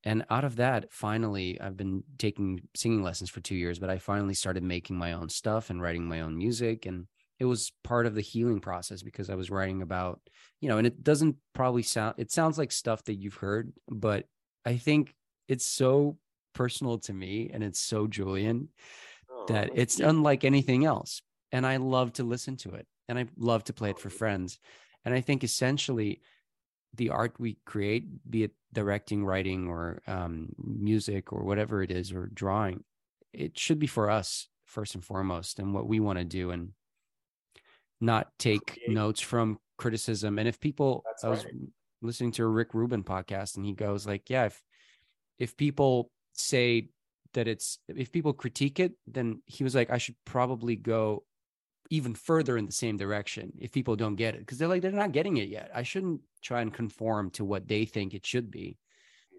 [0.04, 3.98] And out of that, finally, I've been taking singing lessons for two years, but I
[3.98, 6.86] finally started making my own stuff and writing my own music.
[6.86, 7.08] And
[7.40, 10.22] it was part of the healing process because I was writing about,
[10.62, 14.26] you know, and it doesn't probably sound, it sounds like stuff that you've heard, but
[14.64, 15.16] I think
[15.48, 16.18] it's so
[16.56, 18.70] personal to me and it's so Julian
[19.32, 21.22] oh, that it's unlike anything else.
[21.52, 24.60] And I love to listen to it and I love to play it for friends.
[25.06, 26.22] And I think essentially
[26.96, 32.12] the art we create, be it directing, writing, or um, music, or whatever it is,
[32.12, 32.84] or drawing,
[33.34, 36.52] it should be for us first and foremost and what we want to do.
[36.52, 36.72] And
[38.02, 40.40] not take notes from criticism.
[40.40, 41.54] And if people, That's I was right.
[42.02, 44.62] listening to a Rick Rubin podcast, and he goes like, "Yeah, if
[45.40, 46.90] if people say
[47.34, 51.24] that it's if people critique it, then he was like, I should probably go
[51.90, 54.40] even further in the same direction if people don't get it.
[54.40, 55.70] Because they're like they're not getting it yet.
[55.74, 58.78] I shouldn't try and conform to what they think it should be.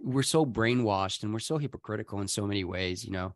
[0.03, 3.35] We're so brainwashed and we're so hypocritical in so many ways, you know?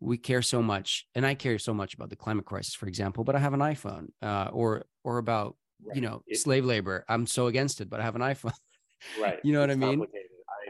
[0.00, 3.24] We care so much and i care so much about the climate crisis for example
[3.24, 5.96] but i have an iphone uh, or or about right.
[5.96, 7.04] you know it, slave labor.
[7.08, 8.52] I'm so against it but i have an iphone.
[9.20, 9.40] Right.
[9.44, 10.06] You know it's what i mean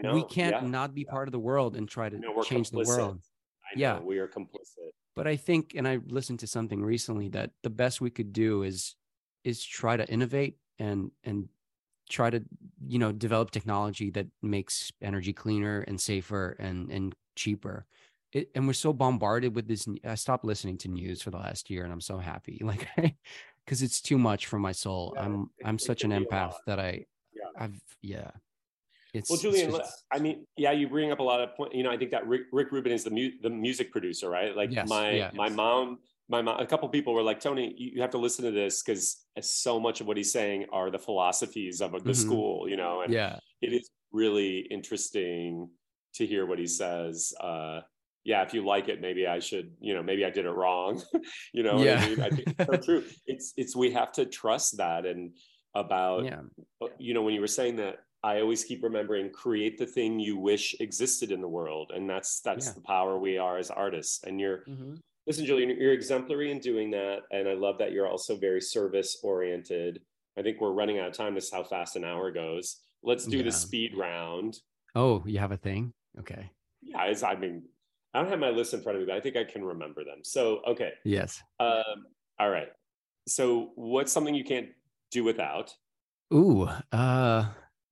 [0.00, 0.14] know.
[0.14, 0.68] we can't yeah.
[0.68, 1.12] not be yeah.
[1.12, 2.86] part of the world and try to no, change complicit.
[2.86, 3.20] the world
[3.76, 7.70] yeah we are complicit but i think and i listened to something recently that the
[7.70, 8.94] best we could do is
[9.44, 11.48] is try to innovate and and
[12.08, 12.42] try to
[12.86, 17.86] you know develop technology that makes energy cleaner and safer and and cheaper
[18.32, 19.88] it, and we're so bombarded with this.
[20.04, 22.88] I stopped listening to news for the last year, and I'm so happy, like,
[23.64, 25.14] because it's too much for my soul.
[25.16, 27.50] Yeah, I'm it, I'm it such an empath that I, yeah.
[27.58, 28.30] I've yeah.
[29.18, 31.74] It's, well, Julian, it's just, I mean, yeah, you bring up a lot of point.
[31.74, 34.56] You know, I think that Rick, Rick Rubin is the mu- the music producer, right?
[34.56, 35.56] Like yes, my yeah, my yes.
[35.56, 35.98] mom,
[36.28, 39.24] my mom, a couple people were like, Tony, you, have to listen to this because
[39.40, 42.12] so much of what he's saying are the philosophies of the mm-hmm.
[42.12, 45.68] school, you know, and yeah, it is really interesting
[46.14, 47.32] to hear what he says.
[47.40, 47.80] Uh,
[48.24, 51.02] yeah, if you like it, maybe I should, you know, maybe I did it wrong.
[51.52, 52.00] you know, yeah.
[52.00, 52.20] I, mean?
[52.20, 53.04] I think it's so true.
[53.26, 55.32] It's it's we have to trust that and
[55.74, 56.40] about yeah.
[56.98, 60.36] You know, when you were saying that, I always keep remembering create the thing you
[60.36, 61.92] wish existed in the world.
[61.94, 62.72] And that's that's yeah.
[62.72, 64.24] the power we are as artists.
[64.24, 64.94] And you're mm-hmm.
[65.26, 67.20] listen, Julian, you're exemplary in doing that.
[67.30, 70.00] And I love that you're also very service oriented.
[70.36, 71.34] I think we're running out of time.
[71.34, 72.80] This is how fast an hour goes.
[73.02, 73.44] Let's do yeah.
[73.44, 74.58] the speed round.
[74.94, 75.92] Oh, you have a thing?
[76.18, 76.50] Okay.
[76.82, 77.62] Yeah, I mean,
[78.14, 80.04] I don't have my list in front of me, but I think I can remember
[80.04, 80.20] them.
[80.22, 80.92] So, okay.
[81.04, 81.42] Yes.
[81.60, 82.06] Um,
[82.38, 82.68] all right.
[83.26, 84.68] So, what's something you can't
[85.10, 85.74] do without?
[86.32, 87.46] Ooh, uh,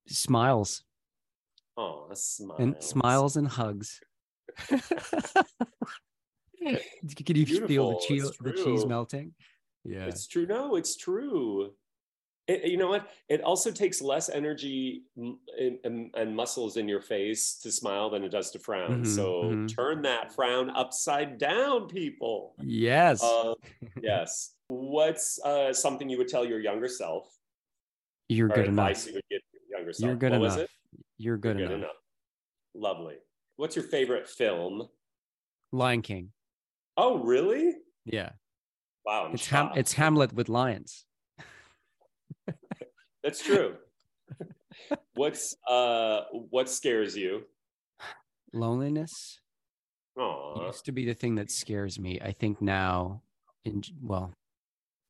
[0.07, 0.83] smiles.
[1.77, 2.61] Oh, smiles.
[2.61, 4.01] And smiles and hugs.
[6.59, 7.69] Can you Beautiful.
[7.69, 9.33] feel the cheese, the cheese melting?
[9.85, 10.07] Yeah.
[10.07, 10.47] It's true.
[10.47, 11.73] No, it's true.
[12.49, 13.09] It, you know what?
[13.29, 18.23] It also takes less energy and, and, and, muscles in your face to smile than
[18.23, 19.03] it does to frown.
[19.03, 19.67] Mm-hmm, so mm-hmm.
[19.67, 22.55] turn that frown upside down, people.
[22.63, 23.23] Yes.
[23.23, 23.55] Uh,
[24.03, 24.55] yes.
[24.69, 27.29] What's uh, something you would tell your younger self?
[28.29, 29.07] You're good enough.
[29.07, 29.41] You would give
[29.87, 30.09] younger self.
[30.09, 30.69] You're good what enough.
[31.19, 31.91] You're good, You're good enough.
[31.91, 31.97] enough.
[32.75, 33.17] Lovely.
[33.57, 34.89] What's your favorite film?
[35.73, 36.31] Lion King.
[36.97, 37.75] Oh, really?
[38.05, 38.31] Yeah.
[39.05, 39.31] Wow.
[39.33, 41.05] it's Ham- it's Hamlet with lions.
[43.23, 43.77] That's true.
[45.15, 47.45] What's uh what scares you?
[48.53, 49.41] Loneliness.
[50.19, 50.67] Aww.
[50.67, 52.19] used to be the thing that scares me.
[52.23, 53.23] I think now
[53.65, 54.33] in well,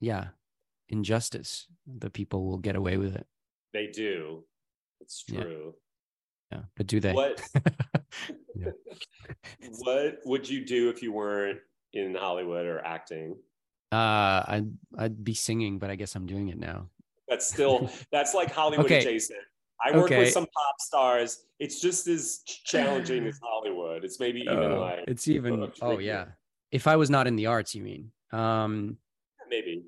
[0.01, 0.29] yeah,
[0.89, 1.67] injustice.
[1.87, 3.27] The people will get away with it.
[3.73, 4.45] They do.
[5.01, 5.75] It's true.
[6.53, 6.65] Yeah, yeah.
[6.77, 7.13] but do they?
[7.13, 7.41] What
[9.81, 11.61] What would you do if you weren't
[11.93, 13.37] in Hollywood or acting?
[13.93, 16.89] Uh I'd I'd be singing, but I guess I'm doing it now.
[17.29, 19.01] That's still that's like Hollywood Okay.
[19.01, 19.41] adjacent.
[19.85, 20.19] I work Okay.
[20.19, 21.45] with some pop stars.
[21.59, 24.05] It's just as challenging as Hollywood.
[24.05, 26.27] It's maybe even Oh, like it's even oh yeah.
[26.73, 28.11] If I was not in the arts, you mean?
[28.33, 28.99] Um
[29.49, 29.85] maybe.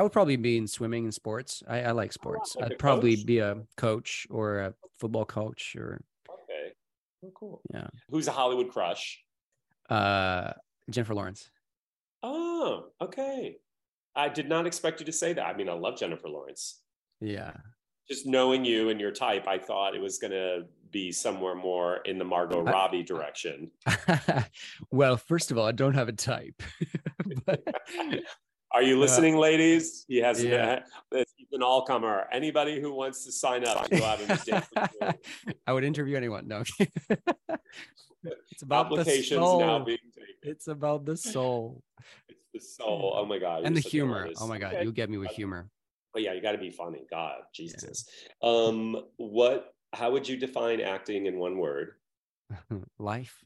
[0.00, 1.62] I would probably be in swimming and sports.
[1.68, 2.56] I, I like sports.
[2.56, 3.26] like I'd probably coach?
[3.26, 6.72] be a coach or a football coach or Okay.
[7.22, 7.60] Oh, cool.
[7.70, 7.86] yeah.
[8.08, 9.22] Who's a Hollywood crush?
[9.90, 10.52] Uh
[10.88, 11.50] Jennifer Lawrence.
[12.22, 13.58] Oh, okay.
[14.16, 15.44] I did not expect you to say that.
[15.44, 16.80] I mean, I love Jennifer Lawrence.
[17.20, 17.52] Yeah.
[18.08, 21.98] Just knowing you and your type, I thought it was going to be somewhere more
[22.06, 23.70] in the Margot Robbie direction.
[24.90, 26.62] well, first of all, I don't have a type.
[27.44, 27.62] but,
[28.72, 30.04] Are you listening, ladies?
[30.06, 30.82] He has Yeah.
[31.12, 32.28] he's an all comer.
[32.32, 34.66] Anybody who wants to sign up to go out and dance.
[35.66, 36.46] I would interview anyone.
[36.46, 36.62] No.
[36.78, 39.60] it's about the soul.
[39.60, 40.34] now being taken.
[40.42, 41.82] It's about the soul
[42.28, 43.14] It's the soul.
[43.16, 43.64] Oh my god!
[43.64, 44.28] and the humor.
[44.40, 45.68] Oh my god, you'll get me with humor.
[46.12, 47.02] But yeah, you got to be funny.
[47.10, 48.08] God, Jesus.
[48.42, 49.74] Um, what?
[49.92, 51.92] How would you define acting in one word?
[52.98, 53.44] Life.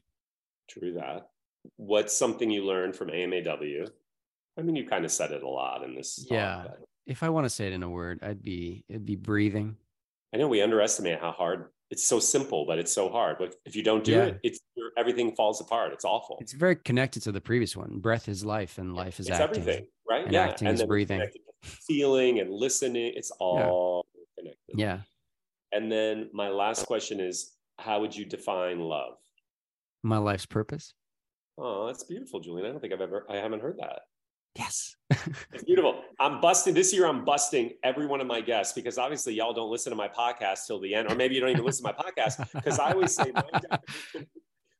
[0.69, 1.29] True that.
[1.77, 3.89] What's something you learned from AMAW?
[4.57, 6.15] I mean, you kind of said it a lot in this.
[6.23, 6.63] talk, Yeah.
[6.67, 9.77] but If I want to say it in a word, I'd be it'd be breathing.
[10.33, 13.37] I know we underestimate how hard it's so simple, but it's so hard.
[13.37, 14.25] But if you don't do Yeah.
[14.25, 14.59] it, it's
[14.97, 15.93] everything falls apart.
[15.93, 16.37] It's awful.
[16.41, 17.99] It's very connected to the previous one.
[17.99, 19.61] Breath is life, and life is It's acting.
[19.61, 20.23] everything, right?
[20.25, 21.21] and yeah, acting and is breathing.
[21.61, 23.13] feeling and listening.
[23.15, 24.05] It's all
[24.37, 24.59] connected.
[24.77, 25.01] Yeah.
[25.71, 29.17] And then my last question is, how would you define love?
[30.03, 30.93] My life's purpose.
[31.57, 32.67] Oh, that's beautiful, Julian.
[32.67, 34.01] I don't think I've ever, I haven't heard that.
[34.55, 34.95] Yes.
[35.51, 36.01] It's beautiful.
[36.19, 37.05] I'm busting this year.
[37.05, 40.65] I'm busting every one of my guests because obviously y'all don't listen to my podcast
[40.65, 43.13] till the end, or maybe you don't even listen to my podcast because I always
[43.13, 44.27] say my definition,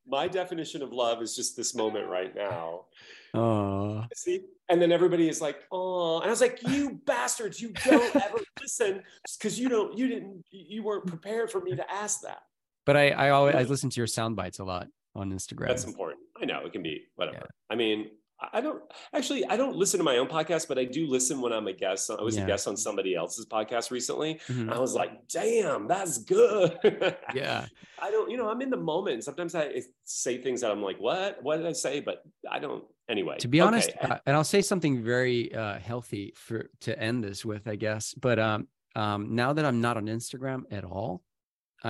[0.08, 2.86] my definition of love is just this moment right now.
[3.34, 4.06] Oh.
[4.16, 7.62] See, and then everybody is like, "Oh," and I was like, "You bastards!
[7.62, 9.04] You don't ever listen
[9.38, 12.40] because you don't, you didn't, you weren't prepared for me to ask that."
[12.86, 15.68] But I I always I listen to your sound bites a lot on Instagram.
[15.68, 16.22] That's important.
[16.42, 17.38] I know it can be whatever.
[17.42, 17.48] Yeah.
[17.70, 18.10] I mean,
[18.52, 18.82] I don't
[19.14, 19.46] actually.
[19.46, 22.10] I don't listen to my own podcast, but I do listen when I'm a guest.
[22.12, 22.44] I was Yeah.
[22.44, 24.42] a guest on somebody else's podcast recently.
[24.48, 24.72] Mhm.
[24.72, 26.78] I was like, "Damn, that's good."
[27.34, 27.66] Yeah.
[28.02, 28.30] I don't.
[28.30, 29.24] You know, I'm in the moment.
[29.24, 31.42] Sometimes I say things that I'm like, "What?
[31.44, 32.84] What did I say?" But I don't.
[33.08, 34.08] Anyway, to be honest okay.
[34.08, 38.16] uh, and i'll say something very uh, healthy for to end this with i guess
[38.16, 41.22] but um um now that i'm not on instagram at all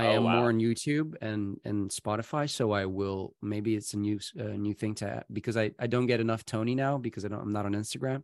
[0.01, 0.35] i Oh, am wow.
[0.35, 3.21] more on youtube and and spotify so i will
[3.53, 6.43] maybe it's a new uh, new thing to add because i i don't get enough
[6.53, 8.21] tony now because I don't, i'm not on instagram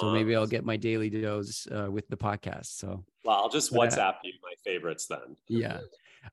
[0.00, 2.88] so maybe i'll get my daily dose uh, with the podcast so
[3.24, 5.28] Well, I'll just but I- WhatsApp you my favorites then.
[5.48, 5.78] yeah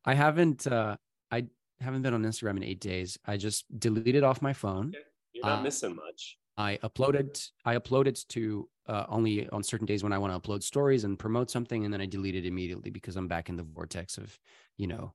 [0.05, 0.97] i haven't uh
[1.31, 1.39] i
[1.85, 4.87] haven't been on instagram in eight days i just deleted off my phone
[5.33, 6.37] You're not Uh, missing much.
[6.57, 10.39] I uploaded I uploaded it to uh, only on certain days when I want to
[10.39, 13.55] upload stories and promote something, and then I delete it immediately because I'm back in
[13.55, 14.37] the vortex of
[14.77, 15.13] you know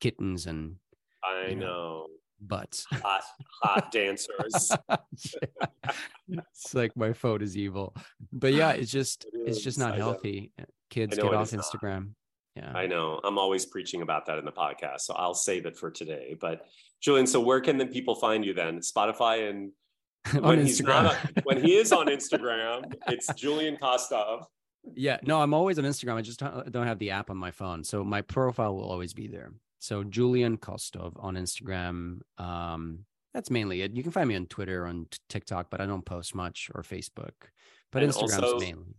[0.00, 0.76] kittens and
[1.22, 1.66] I you know.
[1.66, 2.06] know.
[2.40, 2.86] butts.
[2.92, 3.22] Hot,
[3.62, 4.72] hot dancers.
[4.90, 4.96] Yeah.
[6.28, 7.94] It's like my phone is evil,
[8.32, 10.04] but yeah, it's just It it's just not I know.
[10.04, 10.52] healthy.
[10.90, 11.64] Kids know get it off is not.
[11.64, 12.10] Instagram.
[12.56, 13.20] Yeah, I know.
[13.24, 16.36] I'm always preaching about that in the podcast, so I'll save it for today.
[16.40, 16.66] But
[17.02, 18.78] Julian, so where can the people find you then?
[18.78, 19.72] Spotify and
[20.40, 20.86] when he's Instagram.
[21.04, 24.46] not when he is on Instagram, it's Julian Kostov.
[24.94, 26.14] Yeah, no, I'm always on Instagram.
[26.14, 29.12] I just don't don't have the app on my phone, so my profile will always
[29.14, 29.52] be there.
[29.78, 32.20] So Julian Kostov on Instagram.
[32.38, 33.00] Um,
[33.34, 33.94] that's mainly it.
[33.94, 37.32] You can find me on Twitter, on TikTok, but I don't post much or Facebook.
[37.92, 38.96] But And Instagram's also- mainly.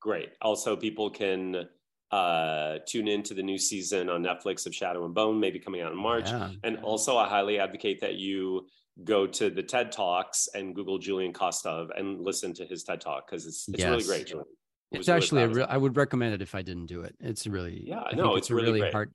[0.00, 0.30] Great.
[0.40, 1.68] Also, people can
[2.10, 5.82] uh, tune in to the new season on Netflix of Shadow and Bone, maybe coming
[5.82, 6.30] out in March.
[6.30, 6.52] Yeah.
[6.64, 8.66] And also, I highly advocate that you
[9.04, 13.28] go to the TED Talks and Google Julian Kostov and listen to his TED Talk
[13.28, 13.88] because it's, it's yes.
[13.88, 14.26] really great.
[14.26, 14.46] Julian.
[14.90, 15.66] It it's actually really a real.
[15.68, 17.14] I would recommend it if I didn't do it.
[17.20, 18.02] It's really yeah.
[18.14, 19.12] No, it's, it's, a really, really hard,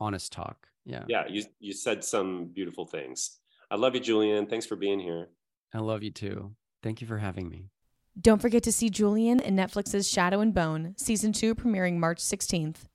[0.00, 0.66] honest talk.
[0.84, 1.04] Yeah.
[1.08, 1.24] Yeah.
[1.28, 3.38] You you said some beautiful things.
[3.70, 4.46] I love you, Julian.
[4.46, 5.28] Thanks for being here.
[5.74, 6.52] I love you too.
[6.82, 7.66] Thank you for having me.
[8.20, 12.86] Don't forget to see Julian in Netflix's Shadow and Bone, season two, premiering March 16th.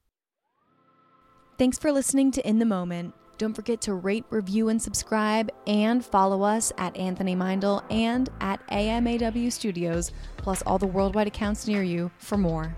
[1.57, 3.13] Thanks for listening to In the Moment.
[3.37, 8.65] Don't forget to rate, review, and subscribe, and follow us at Anthony Meindl and at
[8.67, 12.73] AMAW Studios, plus all the worldwide accounts near you for more.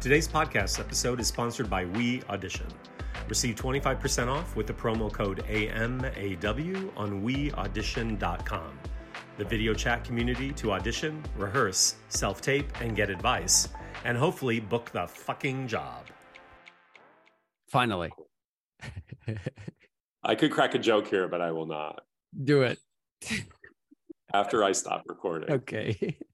[0.00, 2.66] Today's podcast episode is sponsored by We Audition.
[3.28, 8.78] Receive 25% off with the promo code AMAW on WeAudition.com.
[9.38, 13.68] The video chat community to audition, rehearse, self tape, and get advice,
[14.04, 16.06] and hopefully book the fucking job.
[17.66, 18.12] Finally.
[20.24, 22.02] I could crack a joke here, but I will not.
[22.44, 22.78] Do it.
[24.32, 25.50] After I stop recording.
[25.50, 26.18] Okay.